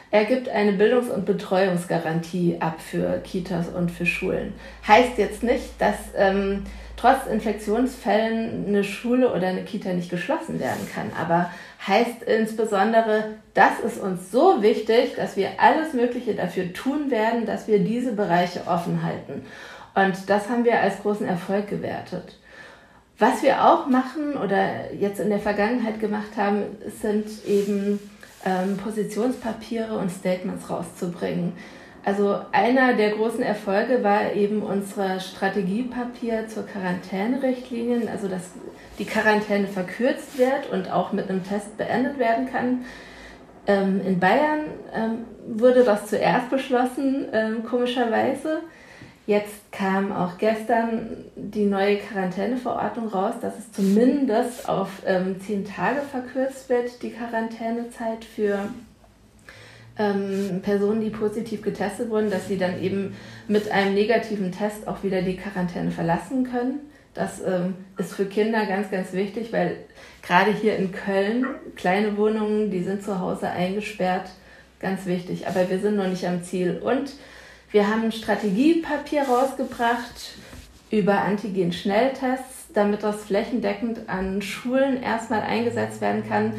[0.10, 4.54] er gibt eine Bildungs- und Betreuungsgarantie ab für Kitas und für Schulen.
[4.88, 6.64] Heißt jetzt nicht, dass ähm,
[7.02, 11.12] trotz Infektionsfällen eine Schule oder eine Kita nicht geschlossen werden kann.
[11.20, 11.50] Aber
[11.86, 17.68] heißt insbesondere, das ist uns so wichtig, dass wir alles Mögliche dafür tun werden, dass
[17.68, 19.46] wir diese Bereiche offen halten.
[19.96, 22.38] Und das haben wir als großen Erfolg gewertet.
[23.18, 26.64] Was wir auch machen oder jetzt in der Vergangenheit gemacht haben,
[27.02, 28.00] sind eben
[28.46, 31.54] ähm, Positionspapiere und Statements rauszubringen.
[32.04, 38.52] Also einer der großen Erfolge war eben unser Strategiepapier zur Quarantänerichtlinien, also dass
[38.98, 42.86] die Quarantäne verkürzt wird und auch mit einem Test beendet werden kann.
[43.68, 44.62] Ähm, in Bayern
[44.94, 48.62] ähm, wurde das zuerst beschlossen, ähm, komischerweise.
[49.28, 56.02] Jetzt kam auch gestern die neue Quarantäneverordnung raus, dass es zumindest auf ähm, zehn Tage
[56.02, 58.70] verkürzt wird, die Quarantänezeit für
[60.02, 63.16] ähm, Personen, die positiv getestet wurden, dass sie dann eben
[63.48, 66.80] mit einem negativen Test auch wieder die Quarantäne verlassen können.
[67.14, 69.78] Das ähm, ist für Kinder ganz, ganz wichtig, weil
[70.22, 74.30] gerade hier in Köln kleine Wohnungen, die sind zu Hause eingesperrt,
[74.80, 75.48] ganz wichtig.
[75.48, 76.80] Aber wir sind noch nicht am Ziel.
[76.84, 77.12] Und
[77.72, 80.36] wir haben ein Strategiepapier rausgebracht
[80.90, 86.54] über Antigen-Schnelltests, damit das flächendeckend an Schulen erstmal eingesetzt werden kann,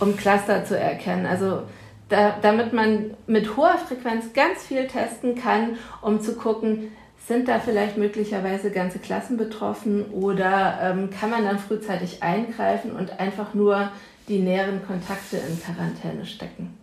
[0.00, 1.24] um Cluster zu erkennen.
[1.24, 1.62] Also
[2.08, 6.92] da, damit man mit hoher Frequenz ganz viel testen kann, um zu gucken,
[7.26, 13.18] sind da vielleicht möglicherweise ganze Klassen betroffen oder ähm, kann man dann frühzeitig eingreifen und
[13.18, 13.90] einfach nur
[14.28, 16.76] die näheren Kontakte in Quarantäne stecken.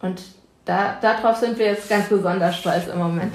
[0.00, 0.22] Und
[0.64, 3.34] da, darauf sind wir jetzt ganz besonders stolz im Moment.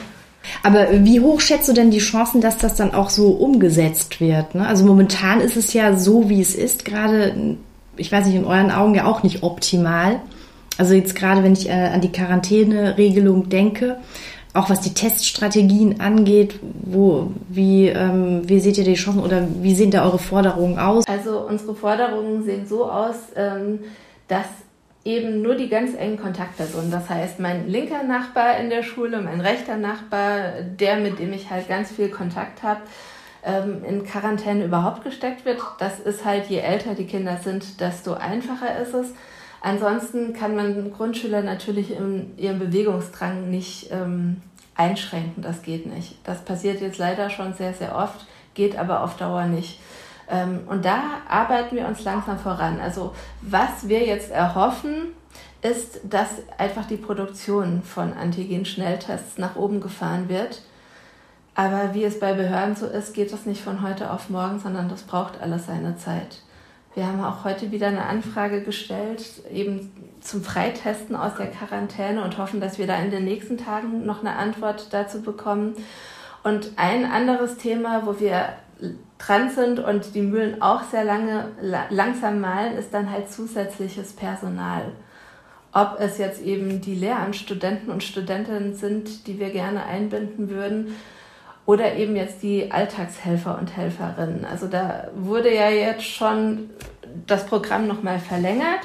[0.62, 4.55] Aber wie hoch schätzt du denn die Chancen, dass das dann auch so umgesetzt wird?
[4.55, 4.67] Ne?
[4.67, 7.57] Also momentan ist es ja so, wie es ist, gerade,
[7.97, 10.21] ich weiß nicht, in euren Augen ja auch nicht optimal.
[10.77, 13.97] Also jetzt gerade, wenn ich äh, an die Quarantäneregelung denke,
[14.53, 19.73] auch was die Teststrategien angeht, wo, wie, ähm, wie seht ihr die Chancen oder wie
[19.73, 21.07] sehen da eure Forderungen aus?
[21.07, 23.79] Also unsere Forderungen sehen so aus, ähm,
[24.27, 24.45] dass
[25.05, 26.91] eben nur die ganz engen Kontaktpersonen.
[26.91, 31.49] Das heißt, mein linker Nachbar in der Schule, mein rechter Nachbar, der, mit dem ich
[31.49, 32.81] halt ganz viel Kontakt habe,
[33.43, 35.59] ähm, in Quarantäne überhaupt gesteckt wird.
[35.79, 39.07] Das ist halt, je älter die Kinder sind, desto einfacher ist es.
[39.63, 44.41] Ansonsten kann man Grundschüler natürlich in ihrem Bewegungsdrang nicht ähm,
[44.76, 45.41] einschränken.
[45.41, 46.17] Das geht nicht.
[46.26, 49.80] Das passiert jetzt leider schon sehr, sehr oft, geht aber auf Dauer nicht.
[50.30, 52.82] Ähm, und da arbeiten wir uns langsam voran.
[52.82, 55.13] Also was wir jetzt erhoffen,
[55.62, 60.62] ist, dass einfach die Produktion von Antigen-Schnelltests nach oben gefahren wird.
[61.56, 64.89] Aber wie es bei Behörden so ist, geht das nicht von heute auf morgen, sondern
[64.89, 66.41] das braucht alles seine Zeit.
[66.95, 72.38] Wir haben auch heute wieder eine Anfrage gestellt, eben zum Freitesten aus der Quarantäne und
[72.38, 75.73] hoffen, dass wir da in den nächsten Tagen noch eine Antwort dazu bekommen.
[76.43, 78.49] Und ein anderes Thema, wo wir
[79.17, 81.51] dran sind und die Mühlen auch sehr lange
[81.89, 84.91] langsam malen, ist dann halt zusätzliches Personal.
[85.71, 90.95] Ob es jetzt eben die Lehramtsstudenten und Studentinnen sind, die wir gerne einbinden würden,
[91.65, 94.45] oder eben jetzt die Alltagshelfer und Helferinnen.
[94.45, 96.69] Also da wurde ja jetzt schon
[97.26, 98.82] das Programm nochmal verlängert.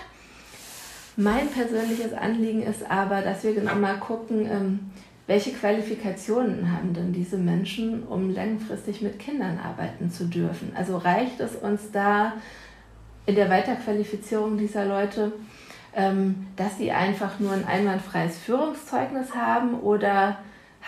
[1.16, 4.90] Mein persönliches Anliegen ist aber, dass wir genau mal gucken, ähm,
[5.26, 10.72] welche Qualifikationen haben denn diese Menschen, um längerfristig mit Kindern arbeiten zu dürfen?
[10.74, 12.34] Also reicht es uns da
[13.26, 15.32] in der Weiterqualifizierung dieser Leute,
[15.94, 20.38] ähm, dass sie einfach nur ein einwandfreies Führungszeugnis haben oder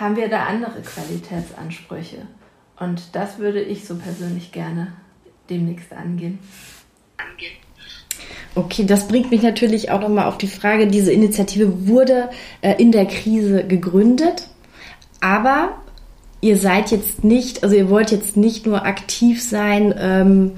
[0.00, 2.26] haben wir da andere Qualitätsansprüche?
[2.78, 4.94] Und das würde ich so persönlich gerne
[5.50, 6.38] demnächst angehen.
[8.54, 12.30] Okay, das bringt mich natürlich auch nochmal auf die Frage, diese Initiative wurde
[12.62, 14.48] äh, in der Krise gegründet,
[15.20, 15.76] aber
[16.40, 20.52] ihr seid jetzt nicht, also ihr wollt jetzt nicht nur aktiv sein ähm,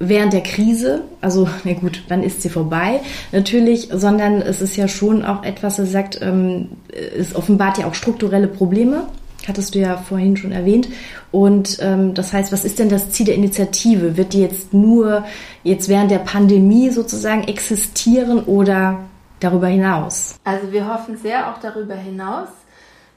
[0.00, 4.88] während der Krise, also na gut, dann ist sie vorbei natürlich, sondern es ist ja
[4.88, 9.04] schon auch etwas, das sagt, ähm, es offenbart ja auch strukturelle Probleme
[9.48, 10.88] hattest du ja vorhin schon erwähnt.
[11.30, 14.16] Und ähm, das heißt, was ist denn das Ziel der Initiative?
[14.16, 15.24] Wird die jetzt nur
[15.62, 18.98] jetzt während der Pandemie sozusagen existieren oder
[19.40, 20.36] darüber hinaus?
[20.44, 22.48] Also wir hoffen sehr auch darüber hinaus.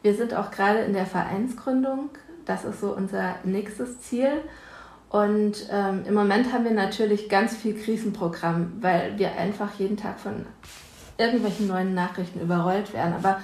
[0.02, 2.10] Wir sind auch gerade in der Vereinsgründung.
[2.46, 4.30] Das ist so unser nächstes Ziel.
[5.14, 10.20] Und ähm, im Moment haben wir natürlich ganz viel Krisenprogramm, weil wir einfach jeden Tag
[10.20, 10.48] von
[11.20, 13.14] irgendwelchen neuen Nachrichten überrollt werden.
[13.14, 13.40] Aber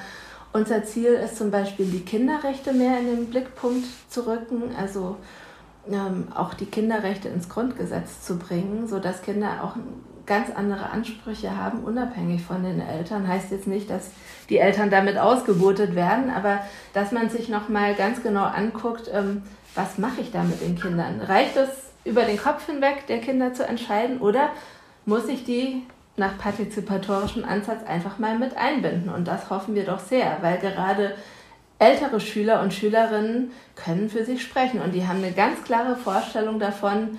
[0.51, 5.17] unser Ziel ist zum Beispiel, die Kinderrechte mehr in den Blickpunkt zu rücken, also
[5.87, 9.75] ähm, auch die Kinderrechte ins Grundgesetz zu bringen, sodass Kinder auch
[10.29, 13.27] ganz andere Ansprüche haben, unabhängig von den Eltern.
[13.27, 14.11] Heißt jetzt nicht, dass
[14.49, 16.59] die Eltern damit ausgebotet werden, aber
[16.93, 19.41] dass man sich nochmal ganz genau anguckt, ähm,
[19.75, 21.19] was mache ich da mit den Kindern?
[21.19, 21.69] Reicht es
[22.05, 24.49] über den Kopf hinweg der Kinder zu entscheiden oder
[25.05, 25.83] muss ich die
[26.15, 29.09] nach partizipatorischem Ansatz einfach mal mit einbinden.
[29.09, 31.15] Und das hoffen wir doch sehr, weil gerade
[31.79, 36.59] ältere Schüler und Schülerinnen können für sich sprechen und die haben eine ganz klare Vorstellung
[36.59, 37.17] davon,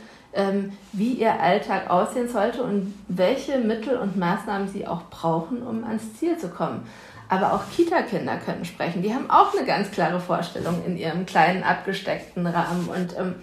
[0.92, 6.14] wie ihr Alltag aussehen sollte und welche Mittel und Maßnahmen sie auch brauchen, um ans
[6.18, 6.86] Ziel zu kommen.
[7.28, 9.02] Aber auch Kita-Kinder können sprechen.
[9.02, 13.36] Die haben auch eine ganz klare Vorstellung in ihrem kleinen abgesteckten Rahmen und ähm,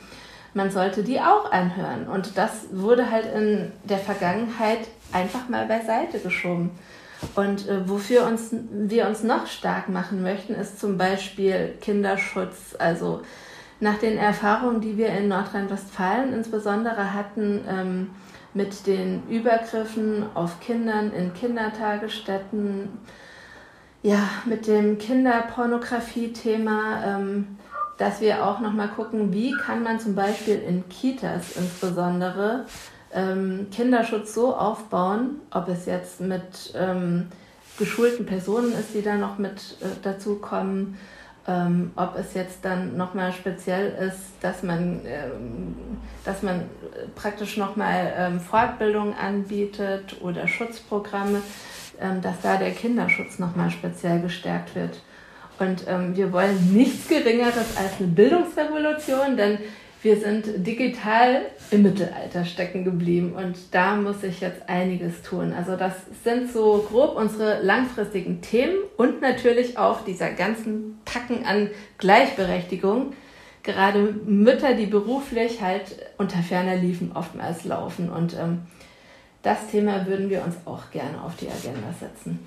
[0.53, 2.07] man sollte die auch anhören.
[2.07, 4.79] Und das wurde halt in der Vergangenheit
[5.13, 6.71] einfach mal beiseite geschoben.
[7.35, 12.75] Und äh, wofür uns, wir uns noch stark machen möchten, ist zum Beispiel Kinderschutz.
[12.77, 13.21] Also
[13.79, 18.09] nach den Erfahrungen, die wir in Nordrhein-Westfalen insbesondere hatten, ähm,
[18.53, 22.89] mit den Übergriffen auf Kindern in Kindertagesstätten,
[24.01, 27.57] ja, mit dem Kinderpornografie-Thema, ähm,
[27.97, 32.65] dass wir auch nochmal gucken, wie kann man zum Beispiel in Kitas insbesondere
[33.13, 37.27] ähm, Kinderschutz so aufbauen, ob es jetzt mit ähm,
[37.77, 40.97] geschulten Personen ist, die da noch mit äh, dazukommen,
[41.47, 45.75] ähm, ob es jetzt dann nochmal speziell ist, dass man, ähm,
[46.25, 46.63] dass man
[47.15, 51.41] praktisch nochmal ähm, Fortbildung anbietet oder Schutzprogramme,
[52.01, 55.01] ähm, dass da der Kinderschutz nochmal speziell gestärkt wird.
[55.59, 59.57] Und ähm, wir wollen nichts Geringeres als eine Bildungsrevolution, denn
[60.03, 65.53] wir sind digital im Mittelalter stecken geblieben und da muss sich jetzt einiges tun.
[65.53, 71.69] Also das sind so grob unsere langfristigen Themen und natürlich auch dieser ganzen Packen an
[71.97, 73.13] Gleichberechtigung.
[73.63, 78.61] Gerade Mütter, die beruflich halt unter ferner Liefen oftmals laufen und ähm,
[79.41, 82.39] das Thema würden wir uns auch gerne auf die Agenda setzen.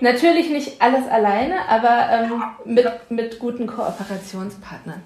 [0.00, 5.02] Natürlich nicht alles alleine, aber ähm, mit, mit guten Kooperationspartnern.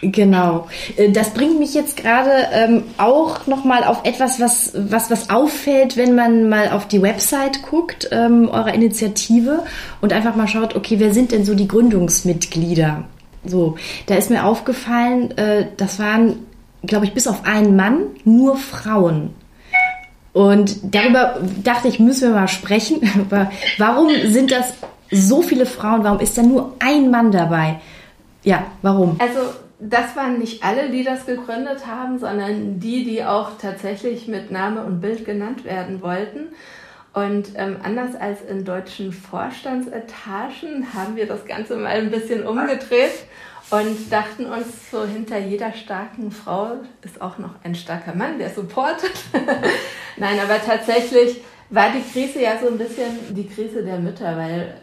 [0.00, 0.68] Genau.
[0.96, 5.96] Äh, das bringt mich jetzt gerade ähm, auch nochmal auf etwas, was, was, was auffällt,
[5.96, 9.64] wenn man mal auf die Website guckt, ähm, eurer Initiative
[10.00, 13.04] und einfach mal schaut, okay, wer sind denn so die Gründungsmitglieder?
[13.44, 16.46] So, da ist mir aufgefallen, äh, das waren,
[16.82, 19.30] glaube ich, bis auf einen Mann nur Frauen.
[20.38, 23.00] Und darüber dachte ich, müssen wir mal sprechen.
[23.78, 24.72] warum sind das
[25.10, 26.04] so viele Frauen?
[26.04, 27.80] Warum ist da nur ein Mann dabei?
[28.44, 29.16] Ja, warum?
[29.18, 29.40] Also
[29.80, 34.84] das waren nicht alle, die das gegründet haben, sondern die, die auch tatsächlich mit Name
[34.84, 36.50] und Bild genannt werden wollten.
[37.14, 43.24] Und ähm, anders als in deutschen Vorstandsetagen haben wir das Ganze mal ein bisschen umgedreht
[43.70, 48.50] und dachten uns so, hinter jeder starken Frau ist auch noch ein starker Mann, der
[48.50, 49.12] supportet.
[50.16, 54.74] Nein, aber tatsächlich war die Krise ja so ein bisschen die Krise der Mütter, weil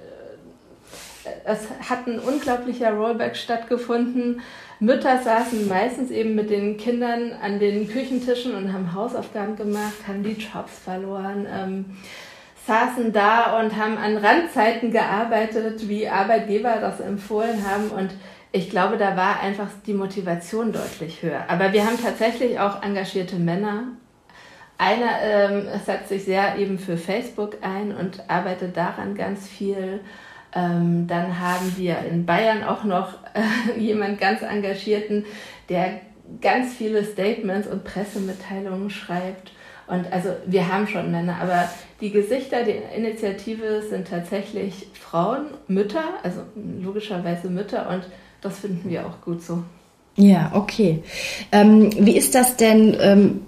[1.23, 4.41] äh, es hat ein unglaublicher Rollback stattgefunden.
[4.79, 10.21] Mütter saßen meistens eben mit den Kindern an den Küchentischen und haben Hausaufgaben gemacht, haben
[10.21, 11.85] die Jobs verloren, ähm,
[12.67, 18.11] saßen da und haben an Randzeiten gearbeitet, wie Arbeitgeber das empfohlen haben und
[18.51, 21.45] ich glaube, da war einfach die Motivation deutlich höher.
[21.49, 23.83] Aber wir haben tatsächlich auch engagierte Männer.
[24.77, 30.01] Einer ähm, setzt sich sehr eben für Facebook ein und arbeitet daran ganz viel.
[30.53, 35.25] Ähm, dann haben wir in Bayern auch noch äh, jemand ganz engagierten,
[35.69, 36.01] der
[36.41, 39.51] ganz viele Statements und Pressemitteilungen schreibt.
[39.87, 41.69] Und also wir haben schon Männer, aber
[42.01, 46.41] die Gesichter der Initiative sind tatsächlich Frauen, Mütter, also
[46.81, 48.03] logischerweise Mütter und
[48.45, 49.63] das finden wir auch gut so.
[50.15, 51.03] Ja, okay.
[51.51, 52.95] Ähm, wie ist das denn?
[53.01, 53.41] Ähm,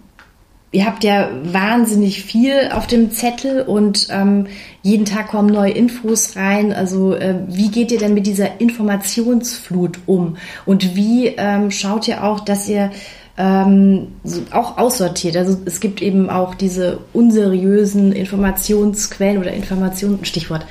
[0.71, 4.47] ihr habt ja wahnsinnig viel auf dem Zettel und ähm,
[4.81, 6.73] jeden Tag kommen neue Infos rein.
[6.73, 10.37] Also äh, wie geht ihr denn mit dieser Informationsflut um?
[10.65, 12.91] Und wie ähm, schaut ihr auch, dass ihr
[13.37, 14.15] ähm,
[14.51, 15.37] auch aussortiert.
[15.37, 20.65] Also es gibt eben auch diese unseriösen Informationsquellen oder Informationen, Stichwort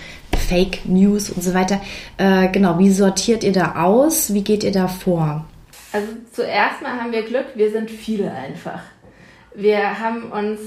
[0.49, 1.81] Fake News und so weiter.
[2.19, 4.35] Äh, genau, wie sortiert ihr da aus?
[4.35, 5.45] Wie geht ihr da vor?
[5.93, 8.81] Also zuerst mal haben wir Glück, wir sind viele einfach.
[9.55, 10.61] Wir haben uns,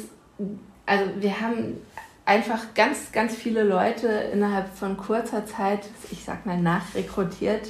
[0.86, 1.78] also wir haben
[2.26, 5.82] einfach ganz, ganz viele Leute innerhalb von kurzer Zeit,
[6.12, 7.70] ich sag mal, nachrekrutiert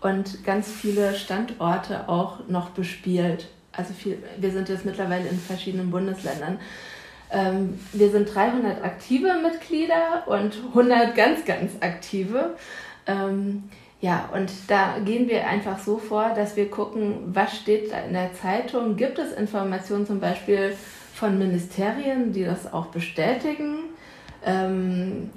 [0.00, 3.48] und ganz viele Standorte auch noch bespielt.
[3.76, 6.58] Also viel, wir sind jetzt mittlerweile in verschiedenen Bundesländern.
[7.30, 12.56] Ähm, wir sind 300 aktive Mitglieder und 100 ganz, ganz aktive.
[13.06, 13.64] Ähm,
[14.00, 18.12] ja, und da gehen wir einfach so vor, dass wir gucken, was steht da in
[18.12, 18.96] der Zeitung.
[18.96, 20.76] Gibt es Informationen zum Beispiel
[21.14, 23.76] von Ministerien, die das auch bestätigen?
[24.44, 25.30] Ähm,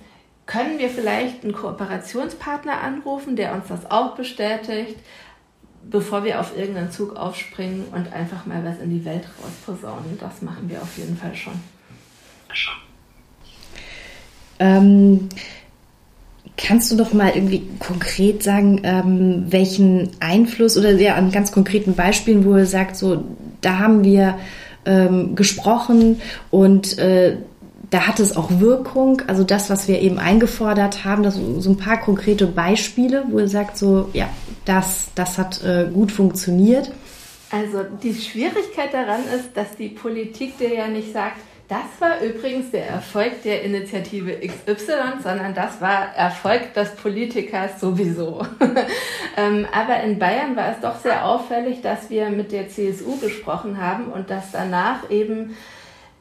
[0.46, 4.98] können wir vielleicht einen Kooperationspartner anrufen, der uns das auch bestätigt,
[5.90, 10.18] bevor wir auf irgendeinen Zug aufspringen und einfach mal was in die Welt rausposaunen?
[10.20, 11.54] Das machen wir auf jeden Fall schon.
[14.60, 15.30] Ähm,
[16.58, 21.96] kannst du doch mal irgendwie konkret sagen, ähm, welchen Einfluss oder ja, an ganz konkreten
[21.96, 23.24] Beispielen, wo ihr sagt, so,
[23.62, 24.38] da haben wir
[24.86, 26.22] ähm, gesprochen
[26.52, 27.38] und äh,
[27.90, 29.22] da hat es auch Wirkung.
[29.28, 33.48] Also das, was wir eben eingefordert haben, das, so ein paar konkrete Beispiele, wo ihr
[33.48, 34.30] sagt, so, ja,
[34.66, 36.92] das, das hat äh, gut funktioniert.
[37.52, 41.38] Also die Schwierigkeit daran ist, dass die Politik dir ja nicht sagt,
[41.68, 48.44] das war übrigens der Erfolg der Initiative XY, sondern das war Erfolg des Politikers sowieso.
[49.38, 53.80] ähm, aber in Bayern war es doch sehr auffällig, dass wir mit der CSU gesprochen
[53.80, 55.56] haben und dass danach eben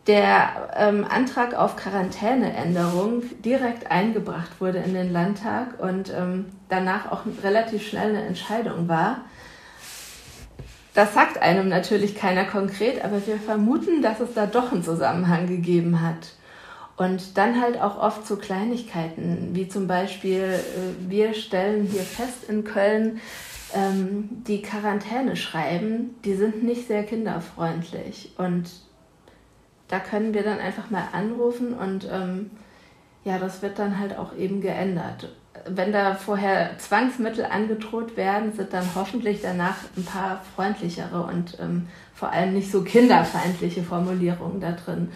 [0.08, 7.22] der ähm, Antrag auf Quarantäneänderung direkt eingebracht wurde in den Landtag und ähm, danach auch
[7.44, 9.20] relativ schnell eine Entscheidung war.
[10.94, 15.46] Das sagt einem natürlich keiner konkret, aber wir vermuten, dass es da doch einen Zusammenhang
[15.46, 16.32] gegeben hat.
[16.96, 22.48] Und dann halt auch oft so Kleinigkeiten, wie zum Beispiel, äh, wir stellen hier fest
[22.48, 23.20] in Köln,
[23.74, 28.32] ähm, die Quarantäne schreiben, die sind nicht sehr kinderfreundlich.
[28.38, 28.68] Und
[29.88, 32.50] da können wir dann einfach mal anrufen und ähm,
[33.24, 35.28] ja, das wird dann halt auch eben geändert.
[35.66, 41.88] Wenn da vorher Zwangsmittel angedroht werden, sind dann hoffentlich danach ein paar freundlichere und ähm,
[42.14, 45.10] vor allem nicht so kinderfeindliche Formulierungen da drin.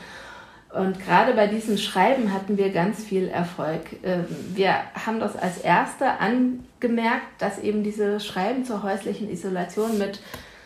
[0.74, 3.80] Und gerade bei diesen Schreiben hatten wir ganz viel Erfolg.
[4.02, 10.20] Ähm, wir haben das als Erste angemerkt, dass eben diese Schreiben zur häuslichen Isolation mit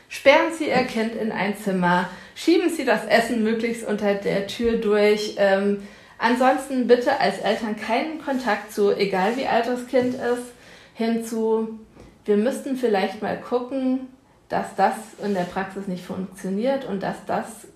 [0.08, 4.76] Sperren Sie Ihr Kind in ein Zimmer, schieben Sie das Essen möglichst unter der Tür
[4.76, 5.36] durch.
[5.38, 5.82] Ähm,
[6.18, 10.52] ansonsten bitte als Eltern keinen Kontakt zu, egal wie alt das Kind ist,
[10.94, 11.80] hinzu,
[12.24, 14.08] wir müssten vielleicht mal gucken,
[14.48, 14.94] dass das
[15.24, 17.66] in der Praxis nicht funktioniert und dass das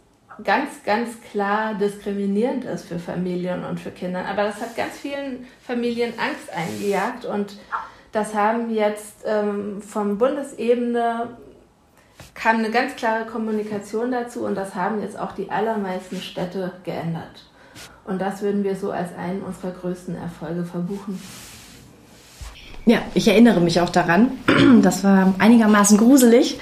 [0.45, 4.25] ganz, ganz klar diskriminierend ist für Familien und für Kinder.
[4.27, 7.59] Aber das hat ganz vielen Familien Angst eingejagt und
[8.13, 11.37] das haben jetzt ähm, von Bundesebene
[12.35, 17.45] kam eine ganz klare Kommunikation dazu und das haben jetzt auch die allermeisten Städte geändert.
[18.05, 21.21] Und das würden wir so als einen unserer größten Erfolge verbuchen.
[22.87, 24.33] Ja, ich erinnere mich auch daran.
[24.83, 26.59] Das war einigermaßen gruselig.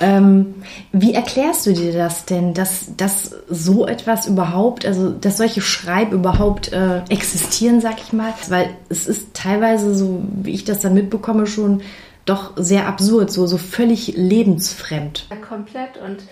[0.00, 0.54] Ähm,
[0.92, 6.12] wie erklärst du dir das denn, dass, dass so etwas überhaupt, also dass solche Schreib
[6.12, 8.32] überhaupt äh, existieren, sag ich mal?
[8.48, 11.82] Weil es ist teilweise so, wie ich das dann mitbekomme, schon
[12.28, 15.26] doch sehr absurd, so, so völlig lebensfremd.
[15.46, 15.96] Komplett.
[15.96, 16.22] Und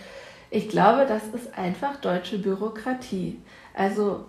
[0.51, 3.39] ich glaube, das ist einfach deutsche Bürokratie.
[3.75, 4.25] Also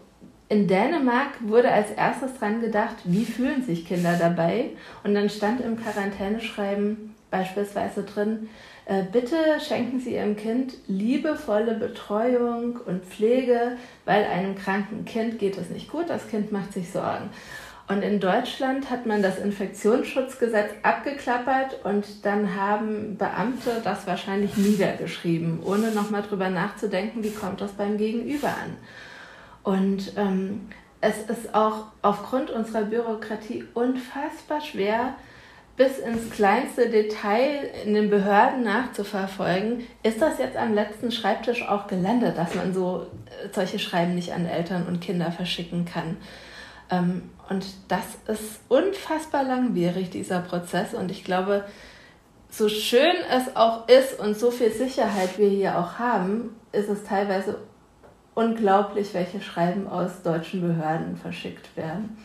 [0.50, 4.72] in Dänemark wurde als erstes dran gedacht, wie fühlen sich Kinder dabei?
[5.04, 8.48] Und dann stand im Quarantäneschreiben beispielsweise drin,
[8.86, 13.74] äh, bitte schenken Sie Ihrem Kind liebevolle Betreuung und Pflege,
[14.06, 17.30] weil einem kranken Kind geht es nicht gut, das Kind macht sich Sorgen.
[17.88, 25.64] Und in Deutschland hat man das Infektionsschutzgesetz abgeklappert und dann haben Beamte das wahrscheinlich niedergeschrieben,
[25.64, 28.76] ohne nochmal drüber nachzudenken, wie kommt das beim Gegenüber an.
[29.64, 30.68] Und ähm,
[31.00, 35.16] es ist auch aufgrund unserer Bürokratie unfassbar schwer,
[35.78, 41.88] bis ins kleinste Detail in den Behörden nachzuverfolgen, ist das jetzt am letzten Schreibtisch auch
[41.88, 46.18] gelandet, dass man so äh, solche Schreiben nicht an Eltern und Kinder verschicken kann.
[46.90, 50.94] Ähm, und das ist unfassbar langwierig, dieser Prozess.
[50.94, 51.64] Und ich glaube,
[52.50, 57.04] so schön es auch ist und so viel Sicherheit wir hier auch haben, ist es
[57.04, 57.58] teilweise
[58.34, 62.18] unglaublich, welche Schreiben aus deutschen Behörden verschickt werden.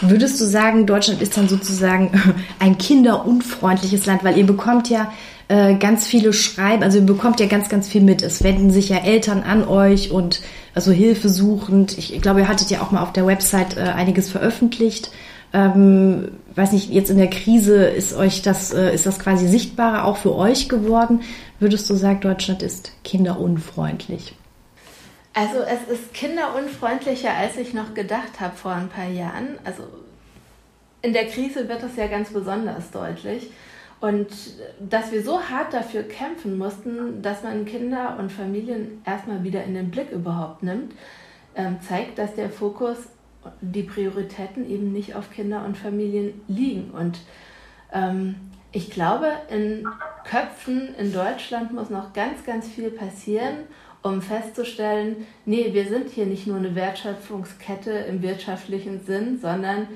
[0.00, 2.10] Würdest du sagen, Deutschland ist dann sozusagen
[2.58, 5.12] ein kinderunfreundliches Land, weil ihr bekommt ja
[5.48, 8.22] äh, ganz viele Schreiben, also ihr bekommt ja ganz, ganz viel mit.
[8.22, 10.42] Es wenden sich ja Eltern an euch und
[10.78, 11.98] also Hilfe suchend.
[11.98, 15.10] Ich glaube, ihr hattet ja auch mal auf der Website äh, einiges veröffentlicht.
[15.52, 20.04] Ähm, weiß nicht, jetzt in der Krise ist euch das, äh, ist das quasi sichtbarer
[20.04, 21.22] auch für euch geworden?
[21.58, 24.36] Würdest du sagen, Deutschland ist kinderunfreundlich?
[25.34, 29.58] Also es ist kinderunfreundlicher, als ich noch gedacht habe vor ein paar Jahren.
[29.64, 29.82] Also
[31.02, 33.50] in der Krise wird das ja ganz besonders deutlich.
[34.00, 34.28] Und
[34.78, 39.74] dass wir so hart dafür kämpfen mussten, dass man Kinder und Familien erstmal wieder in
[39.74, 40.94] den Blick überhaupt nimmt,
[41.56, 42.96] ähm, zeigt, dass der Fokus,
[43.60, 46.90] die Prioritäten eben nicht auf Kinder und Familien liegen.
[46.90, 47.18] Und
[47.92, 48.36] ähm,
[48.70, 49.86] ich glaube, in
[50.24, 53.64] Köpfen in Deutschland muss noch ganz, ganz viel passieren,
[54.02, 59.88] um festzustellen, nee, wir sind hier nicht nur eine Wertschöpfungskette im wirtschaftlichen Sinn, sondern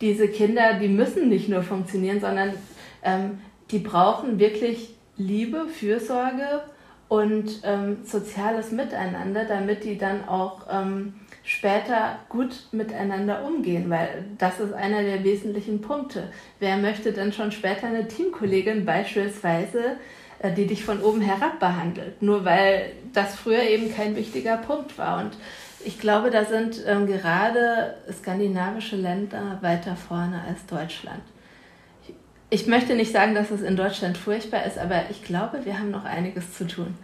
[0.00, 2.52] diese Kinder, die müssen nicht nur funktionieren, sondern
[3.06, 3.38] ähm,
[3.70, 6.62] die brauchen wirklich Liebe, Fürsorge
[7.08, 14.58] und ähm, soziales Miteinander, damit die dann auch ähm, später gut miteinander umgehen, weil das
[14.58, 16.24] ist einer der wesentlichen Punkte.
[16.58, 19.96] Wer möchte denn schon später eine Teamkollegin beispielsweise,
[20.40, 24.98] äh, die dich von oben herab behandelt, nur weil das früher eben kein wichtiger Punkt
[24.98, 25.20] war.
[25.20, 25.36] Und
[25.84, 31.22] ich glaube, da sind ähm, gerade skandinavische Länder weiter vorne als Deutschland.
[32.50, 35.90] Ich, möchte nicht sagen, dass es in Deutschland furchtbar ist, aber ich glaube, wir haben
[35.90, 36.94] noch einiges zu tun.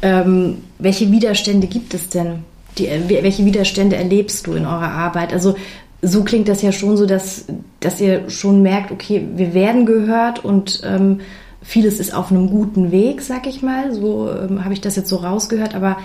[0.00, 2.44] Ähm, welche Widerstände gibt es denn?
[2.78, 5.32] Die, äh, welche Widerstände erlebst du in eurer Arbeit?
[5.32, 5.56] Also
[6.02, 7.46] so klingt das ja schon so, dass,
[7.80, 11.20] dass ihr schon merkt, okay, wir werden gehört und ähm,
[11.62, 13.92] vieles ist auf einem guten Weg, sag ich mal.
[13.92, 15.74] So ähm, habe ich das jetzt so rausgehört.
[15.74, 15.98] Aber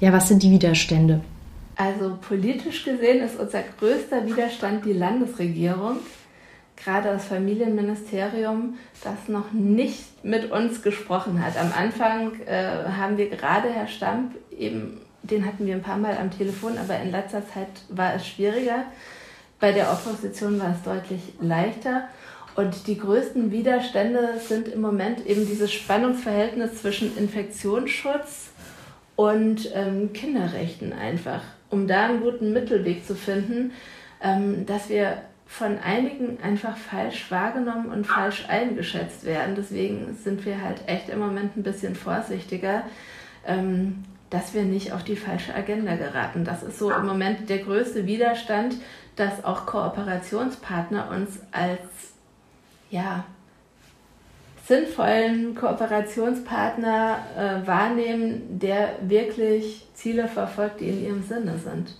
[0.00, 1.20] ja, was sind die Widerstände?
[1.76, 5.96] Also politisch gesehen ist unser größter Widerstand die Landesregierung,
[6.76, 11.56] gerade das Familienministerium, das noch nicht mit uns gesprochen hat.
[11.56, 16.16] Am Anfang äh, haben wir gerade Herr Stamp eben den hatten wir ein paar Mal
[16.18, 18.84] am Telefon, aber in letzter Zeit war es schwieriger.
[19.58, 22.08] Bei der Opposition war es deutlich leichter.
[22.56, 28.50] Und die größten Widerstände sind im Moment eben dieses Spannungsverhältnis zwischen Infektionsschutz
[29.16, 33.72] und ähm, Kinderrechten einfach, um da einen guten Mittelweg zu finden,
[34.22, 39.54] ähm, dass wir von einigen einfach falsch wahrgenommen und falsch eingeschätzt werden.
[39.54, 42.84] Deswegen sind wir halt echt im Moment ein bisschen vorsichtiger.
[43.46, 46.44] Ähm, dass wir nicht auf die falsche Agenda geraten.
[46.44, 48.74] Das ist so im Moment der größte Widerstand,
[49.14, 51.80] dass auch Kooperationspartner uns als
[52.90, 53.24] ja,
[54.66, 61.94] sinnvollen Kooperationspartner äh, wahrnehmen, der wirklich Ziele verfolgt, die in ihrem Sinne sind.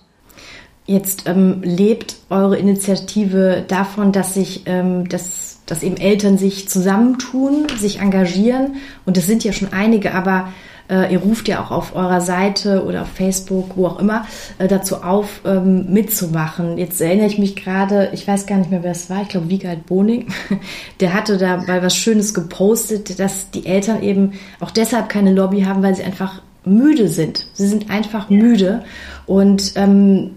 [0.87, 7.67] Jetzt ähm, lebt eure Initiative davon, dass sich, ähm, dass, dass eben Eltern sich zusammentun,
[7.77, 8.75] sich engagieren
[9.05, 10.49] und es sind ja schon einige, aber
[10.89, 14.25] äh, ihr ruft ja auch auf eurer Seite oder auf Facebook, wo auch immer,
[14.59, 16.77] äh, dazu auf, ähm, mitzumachen.
[16.77, 19.49] Jetzt erinnere ich mich gerade, ich weiß gar nicht mehr, wer es war, ich glaube
[19.49, 20.27] Wiegald Boning,
[20.99, 25.61] der hatte da dabei was Schönes gepostet, dass die Eltern eben auch deshalb keine Lobby
[25.61, 27.47] haben, weil sie einfach müde sind.
[27.53, 28.83] Sie sind einfach müde
[29.25, 30.31] und ähm,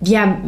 [0.00, 0.38] ja,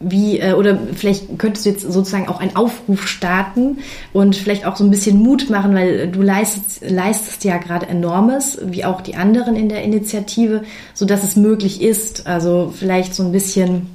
[0.00, 3.78] wie, äh, oder vielleicht könntest du jetzt sozusagen auch einen Aufruf starten
[4.12, 8.58] und vielleicht auch so ein bisschen Mut machen, weil du leistest, leistest ja gerade enormes,
[8.62, 12.26] wie auch die anderen in der Initiative, so dass es möglich ist.
[12.26, 13.86] Also vielleicht so ein bisschen,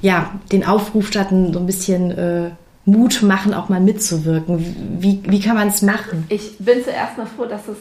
[0.00, 2.50] ja, den Aufruf starten, so ein bisschen äh,
[2.84, 4.98] Mut machen, auch mal mitzuwirken.
[5.00, 6.24] Wie, wie kann man es machen?
[6.28, 7.76] Ich bin zuerst mal froh, dass es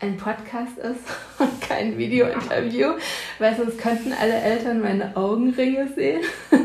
[0.00, 1.00] ein Podcast ist
[1.38, 2.92] und kein Video-Interview,
[3.38, 6.22] weil sonst könnten alle Eltern meine Augenringe sehen.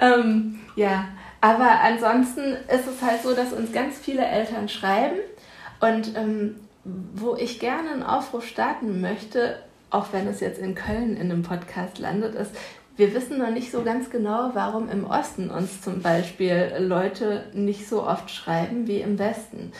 [0.00, 1.08] ähm, ja,
[1.40, 5.18] aber ansonsten ist es halt so, dass uns ganz viele Eltern schreiben
[5.80, 9.58] und ähm, wo ich gerne einen Aufruf starten möchte,
[9.90, 12.52] auch wenn es jetzt in Köln in einem Podcast landet, ist,
[12.96, 17.88] wir wissen noch nicht so ganz genau, warum im Osten uns zum Beispiel Leute nicht
[17.88, 19.72] so oft schreiben wie im Westen.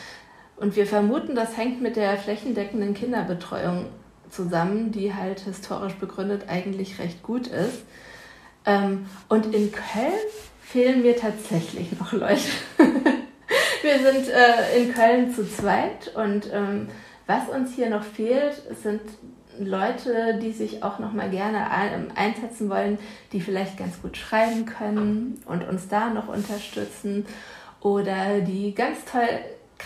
[0.56, 3.86] Und wir vermuten, das hängt mit der flächendeckenden Kinderbetreuung
[4.30, 7.82] zusammen, die halt historisch begründet eigentlich recht gut ist.
[8.66, 10.12] Ähm, und in Köln
[10.60, 12.40] fehlen mir tatsächlich noch Leute.
[13.82, 16.88] wir sind äh, in Köln zu zweit und ähm,
[17.26, 19.00] was uns hier noch fehlt, sind
[19.58, 21.70] Leute, die sich auch noch mal gerne
[22.16, 22.98] einsetzen wollen,
[23.32, 27.24] die vielleicht ganz gut schreiben können und uns da noch unterstützen
[27.80, 29.28] oder die ganz toll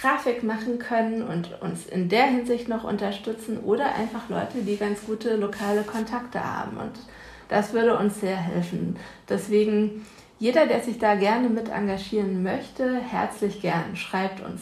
[0.00, 5.00] Grafik machen können und uns in der Hinsicht noch unterstützen oder einfach Leute, die ganz
[5.06, 6.76] gute lokale Kontakte haben.
[6.76, 6.92] Und
[7.48, 8.96] das würde uns sehr helfen.
[9.28, 10.06] Deswegen,
[10.38, 14.60] jeder, der sich da gerne mit engagieren möchte, herzlich gern, schreibt uns.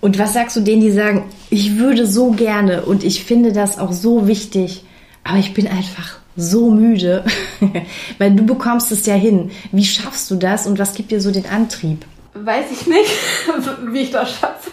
[0.00, 3.78] Und was sagst du denen, die sagen, ich würde so gerne und ich finde das
[3.78, 4.84] auch so wichtig,
[5.24, 7.24] aber ich bin einfach so müde,
[8.18, 9.50] weil du bekommst es ja hin.
[9.72, 12.04] Wie schaffst du das und was gibt dir so den Antrieb?
[12.44, 13.10] Weiß ich nicht,
[13.92, 14.70] wie ich das schaffe.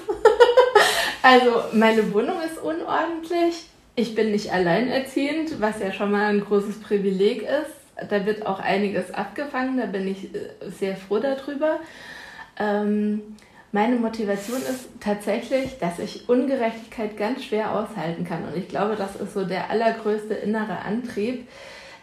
[1.22, 3.66] also meine Wohnung ist unordentlich.
[3.96, 8.10] Ich bin nicht alleinerziehend, was ja schon mal ein großes Privileg ist.
[8.10, 10.50] Da wird auch einiges abgefangen, da bin ich äh,
[10.80, 11.80] sehr froh darüber.
[12.60, 13.22] Ähm,
[13.72, 18.46] meine Motivation ist tatsächlich, dass ich Ungerechtigkeit ganz schwer aushalten kann.
[18.46, 21.48] Und ich glaube, das ist so der allergrößte innere Antrieb,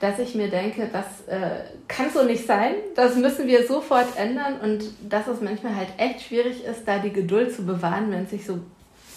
[0.00, 4.58] dass ich mir denke, das äh, kann so nicht sein, das müssen wir sofort ändern
[4.62, 8.44] und dass es manchmal halt echt schwierig ist, da die Geduld zu bewahren, wenn sich
[8.44, 8.60] so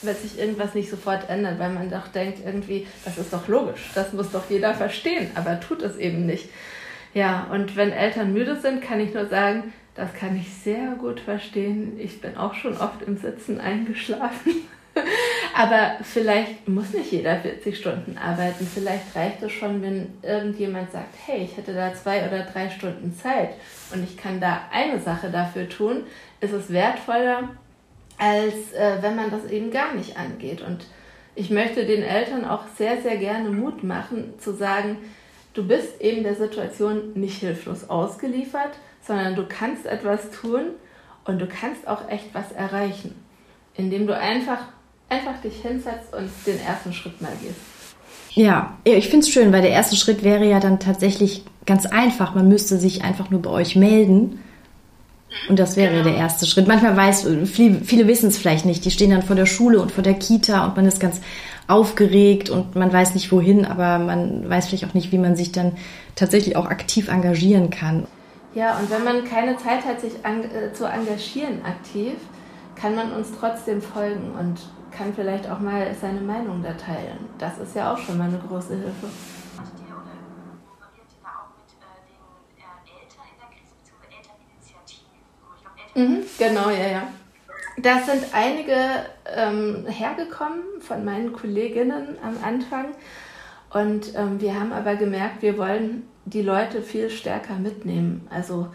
[0.05, 3.89] wenn sich irgendwas nicht sofort ändert, weil man doch denkt, irgendwie, das ist doch logisch,
[3.95, 6.49] das muss doch jeder verstehen, aber tut es eben nicht.
[7.13, 11.19] Ja, und wenn Eltern müde sind, kann ich nur sagen, das kann ich sehr gut
[11.19, 11.99] verstehen.
[11.99, 14.51] Ich bin auch schon oft im Sitzen eingeschlafen.
[15.55, 18.67] Aber vielleicht muss nicht jeder 40 Stunden arbeiten.
[18.71, 23.15] Vielleicht reicht es schon, wenn irgendjemand sagt, hey, ich hätte da zwei oder drei Stunden
[23.15, 23.51] Zeit
[23.93, 26.03] und ich kann da eine Sache dafür tun,
[26.41, 27.49] ist es wertvoller,
[28.17, 30.61] als äh, wenn man das eben gar nicht angeht.
[30.61, 30.85] Und
[31.35, 34.97] ich möchte den Eltern auch sehr, sehr gerne Mut machen, zu sagen,
[35.53, 40.65] du bist eben der Situation nicht hilflos ausgeliefert, sondern du kannst etwas tun
[41.25, 43.15] und du kannst auch echt was erreichen,
[43.75, 44.67] indem du einfach,
[45.13, 47.59] einfach dich hinsetzt und den ersten Schritt mal gehst.
[48.31, 52.33] Ja, ich finde es schön, weil der erste Schritt wäre ja dann tatsächlich ganz einfach.
[52.33, 54.39] Man müsste sich einfach nur bei euch melden.
[55.49, 56.03] Und das wäre genau.
[56.03, 56.67] der erste Schritt.
[56.67, 58.85] Manchmal weiß, viele, viele wissen es vielleicht nicht.
[58.85, 61.21] Die stehen dann vor der Schule und vor der Kita und man ist ganz
[61.67, 65.51] aufgeregt und man weiß nicht wohin, aber man weiß vielleicht auch nicht, wie man sich
[65.51, 65.73] dann
[66.15, 68.05] tatsächlich auch aktiv engagieren kann.
[68.53, 72.13] Ja, und wenn man keine Zeit hat, sich an, äh, zu engagieren aktiv,
[72.75, 74.59] kann man uns trotzdem folgen und
[74.95, 77.29] kann vielleicht auch mal seine Meinung da teilen.
[77.37, 79.07] Das ist ja auch schon mal eine große Hilfe.
[85.95, 87.07] Mhm, genau, ja, ja.
[87.77, 88.75] Da sind einige
[89.35, 92.87] ähm, hergekommen von meinen Kolleginnen am Anfang.
[93.71, 98.27] Und ähm, wir haben aber gemerkt, wir wollen die Leute viel stärker mitnehmen.
[98.29, 98.67] Also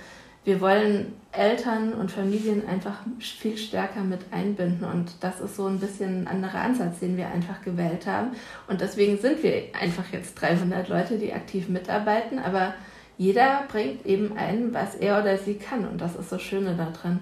[0.48, 4.82] wir wollen Eltern und Familien einfach viel stärker mit einbinden.
[4.82, 8.30] Und das ist so ein bisschen ein anderer Ansatz, den wir einfach gewählt haben.
[8.66, 12.38] Und deswegen sind wir einfach jetzt 300 Leute, die aktiv mitarbeiten.
[12.38, 12.72] Aber
[13.18, 15.86] jeder bringt eben ein, was er oder sie kann.
[15.86, 17.20] Und das ist das Schöne daran.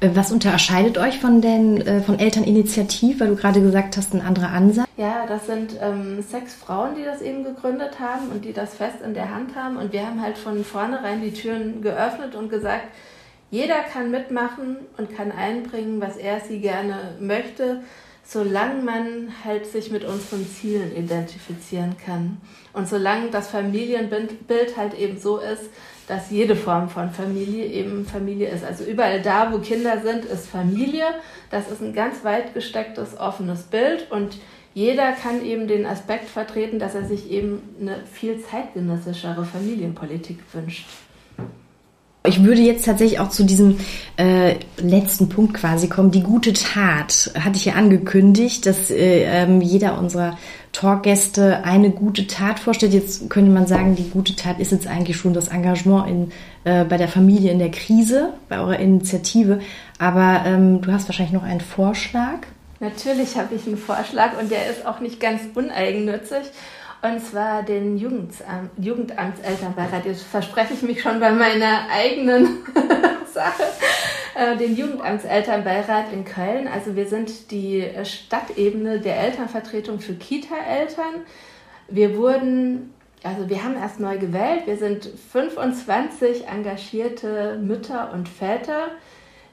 [0.00, 4.20] Äh, was unterscheidet euch von den äh, von Elterninitiativ, weil du gerade gesagt hast, ein
[4.20, 4.88] anderer Ansatz?
[4.96, 8.96] Ja, das sind ähm, sechs Frauen, die das eben gegründet haben und die das fest
[9.04, 9.76] in der Hand haben.
[9.76, 12.86] Und wir haben halt von vornherein die Türen geöffnet und gesagt,
[13.50, 17.80] jeder kann mitmachen und kann einbringen, was er sie gerne möchte,
[18.24, 22.38] solange man halt sich mit unseren Zielen identifizieren kann.
[22.74, 25.70] Und solange das Familienbild halt eben so ist,
[26.08, 28.64] dass jede Form von Familie eben Familie ist.
[28.64, 31.04] Also überall da, wo Kinder sind, ist Familie.
[31.50, 34.38] Das ist ein ganz weit gestecktes, offenes Bild und
[34.74, 40.86] jeder kann eben den Aspekt vertreten, dass er sich eben eine viel zeitgenössischere Familienpolitik wünscht.
[42.26, 43.78] Ich würde jetzt tatsächlich auch zu diesem
[44.18, 46.10] äh, letzten Punkt quasi kommen.
[46.10, 50.36] Die gute Tat hatte ich ja angekündigt, dass äh, ähm, jeder unserer
[50.78, 52.92] Talkgäste eine gute Tat vorstellt.
[52.92, 56.84] Jetzt könnte man sagen, die gute Tat ist jetzt eigentlich schon das Engagement in, äh,
[56.84, 59.58] bei der Familie in der Krise, bei eurer Initiative.
[59.98, 62.46] Aber ähm, du hast wahrscheinlich noch einen Vorschlag.
[62.78, 66.42] Natürlich habe ich einen Vorschlag und der ist auch nicht ganz uneigennützig.
[67.00, 70.04] Und zwar den Jugendamt, Jugendamtselternbeirat.
[70.04, 72.58] Jetzt verspreche ich mich schon bei meiner eigenen
[73.32, 73.62] Sache.
[74.34, 76.68] Äh, den Jugendamtselternbeirat in Köln.
[76.68, 81.22] Also wir sind die Stadtebene der Elternvertretung für Kita-Eltern.
[81.88, 82.92] Wir wurden,
[83.22, 84.62] also wir haben erst neu gewählt.
[84.66, 88.88] Wir sind 25 engagierte Mütter und Väter,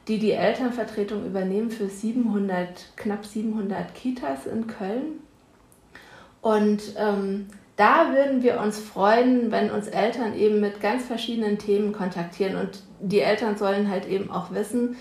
[0.07, 5.24] die die Elternvertretung übernehmen für 700, knapp 700 Kitas in Köln.
[6.45, 11.91] Und ähm, da würden wir uns freuen, wenn uns Eltern eben mit ganz verschiedenen Themen
[11.91, 12.55] kontaktieren.
[12.55, 14.95] Und die Eltern sollen halt eben auch wissen,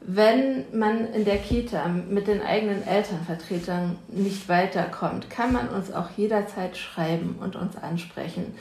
[0.00, 6.08] wenn man in der Kita mit den eigenen Elternvertretern nicht weiterkommt, kann man uns auch
[6.16, 8.54] jederzeit schreiben und uns ansprechen.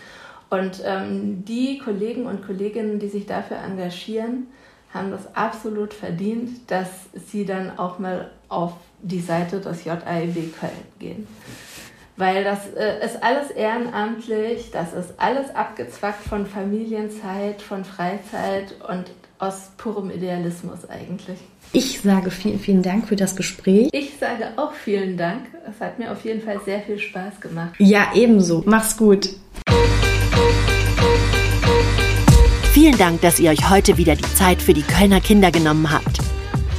[0.49, 4.47] Und ähm, die Kollegen und Kolleginnen, die sich dafür engagieren,
[4.93, 10.71] haben das absolut verdient, dass sie dann auch mal auf die Seite des JAEB Köln
[10.99, 11.25] gehen
[12.17, 19.05] weil das äh, ist alles ehrenamtlich, das ist alles abgezwackt von Familienzeit, von Freizeit und
[19.39, 21.37] aus purem Idealismus eigentlich.
[21.73, 23.89] Ich sage vielen, vielen Dank für das Gespräch.
[23.91, 25.45] Ich sage auch vielen Dank.
[25.69, 27.75] Es hat mir auf jeden Fall sehr viel Spaß gemacht.
[27.77, 28.63] Ja, ebenso.
[28.65, 29.29] Mach's gut.
[32.71, 36.19] Vielen Dank, dass ihr euch heute wieder die Zeit für die Kölner Kinder genommen habt.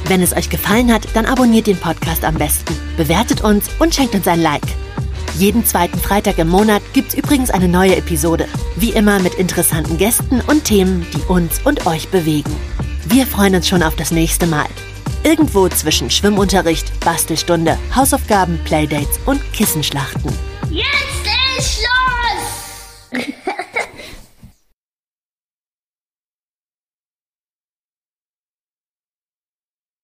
[0.07, 4.15] Wenn es euch gefallen hat, dann abonniert den Podcast am besten, bewertet uns und schenkt
[4.15, 4.63] uns ein Like.
[5.37, 8.47] Jeden zweiten Freitag im Monat gibt's übrigens eine neue Episode.
[8.75, 12.55] Wie immer mit interessanten Gästen und Themen, die uns und euch bewegen.
[13.05, 14.67] Wir freuen uns schon auf das nächste Mal.
[15.23, 20.31] Irgendwo zwischen Schwimmunterricht, Bastelstunde, Hausaufgaben, Playdates und Kissenschlachten.
[20.71, 21.08] Schluss!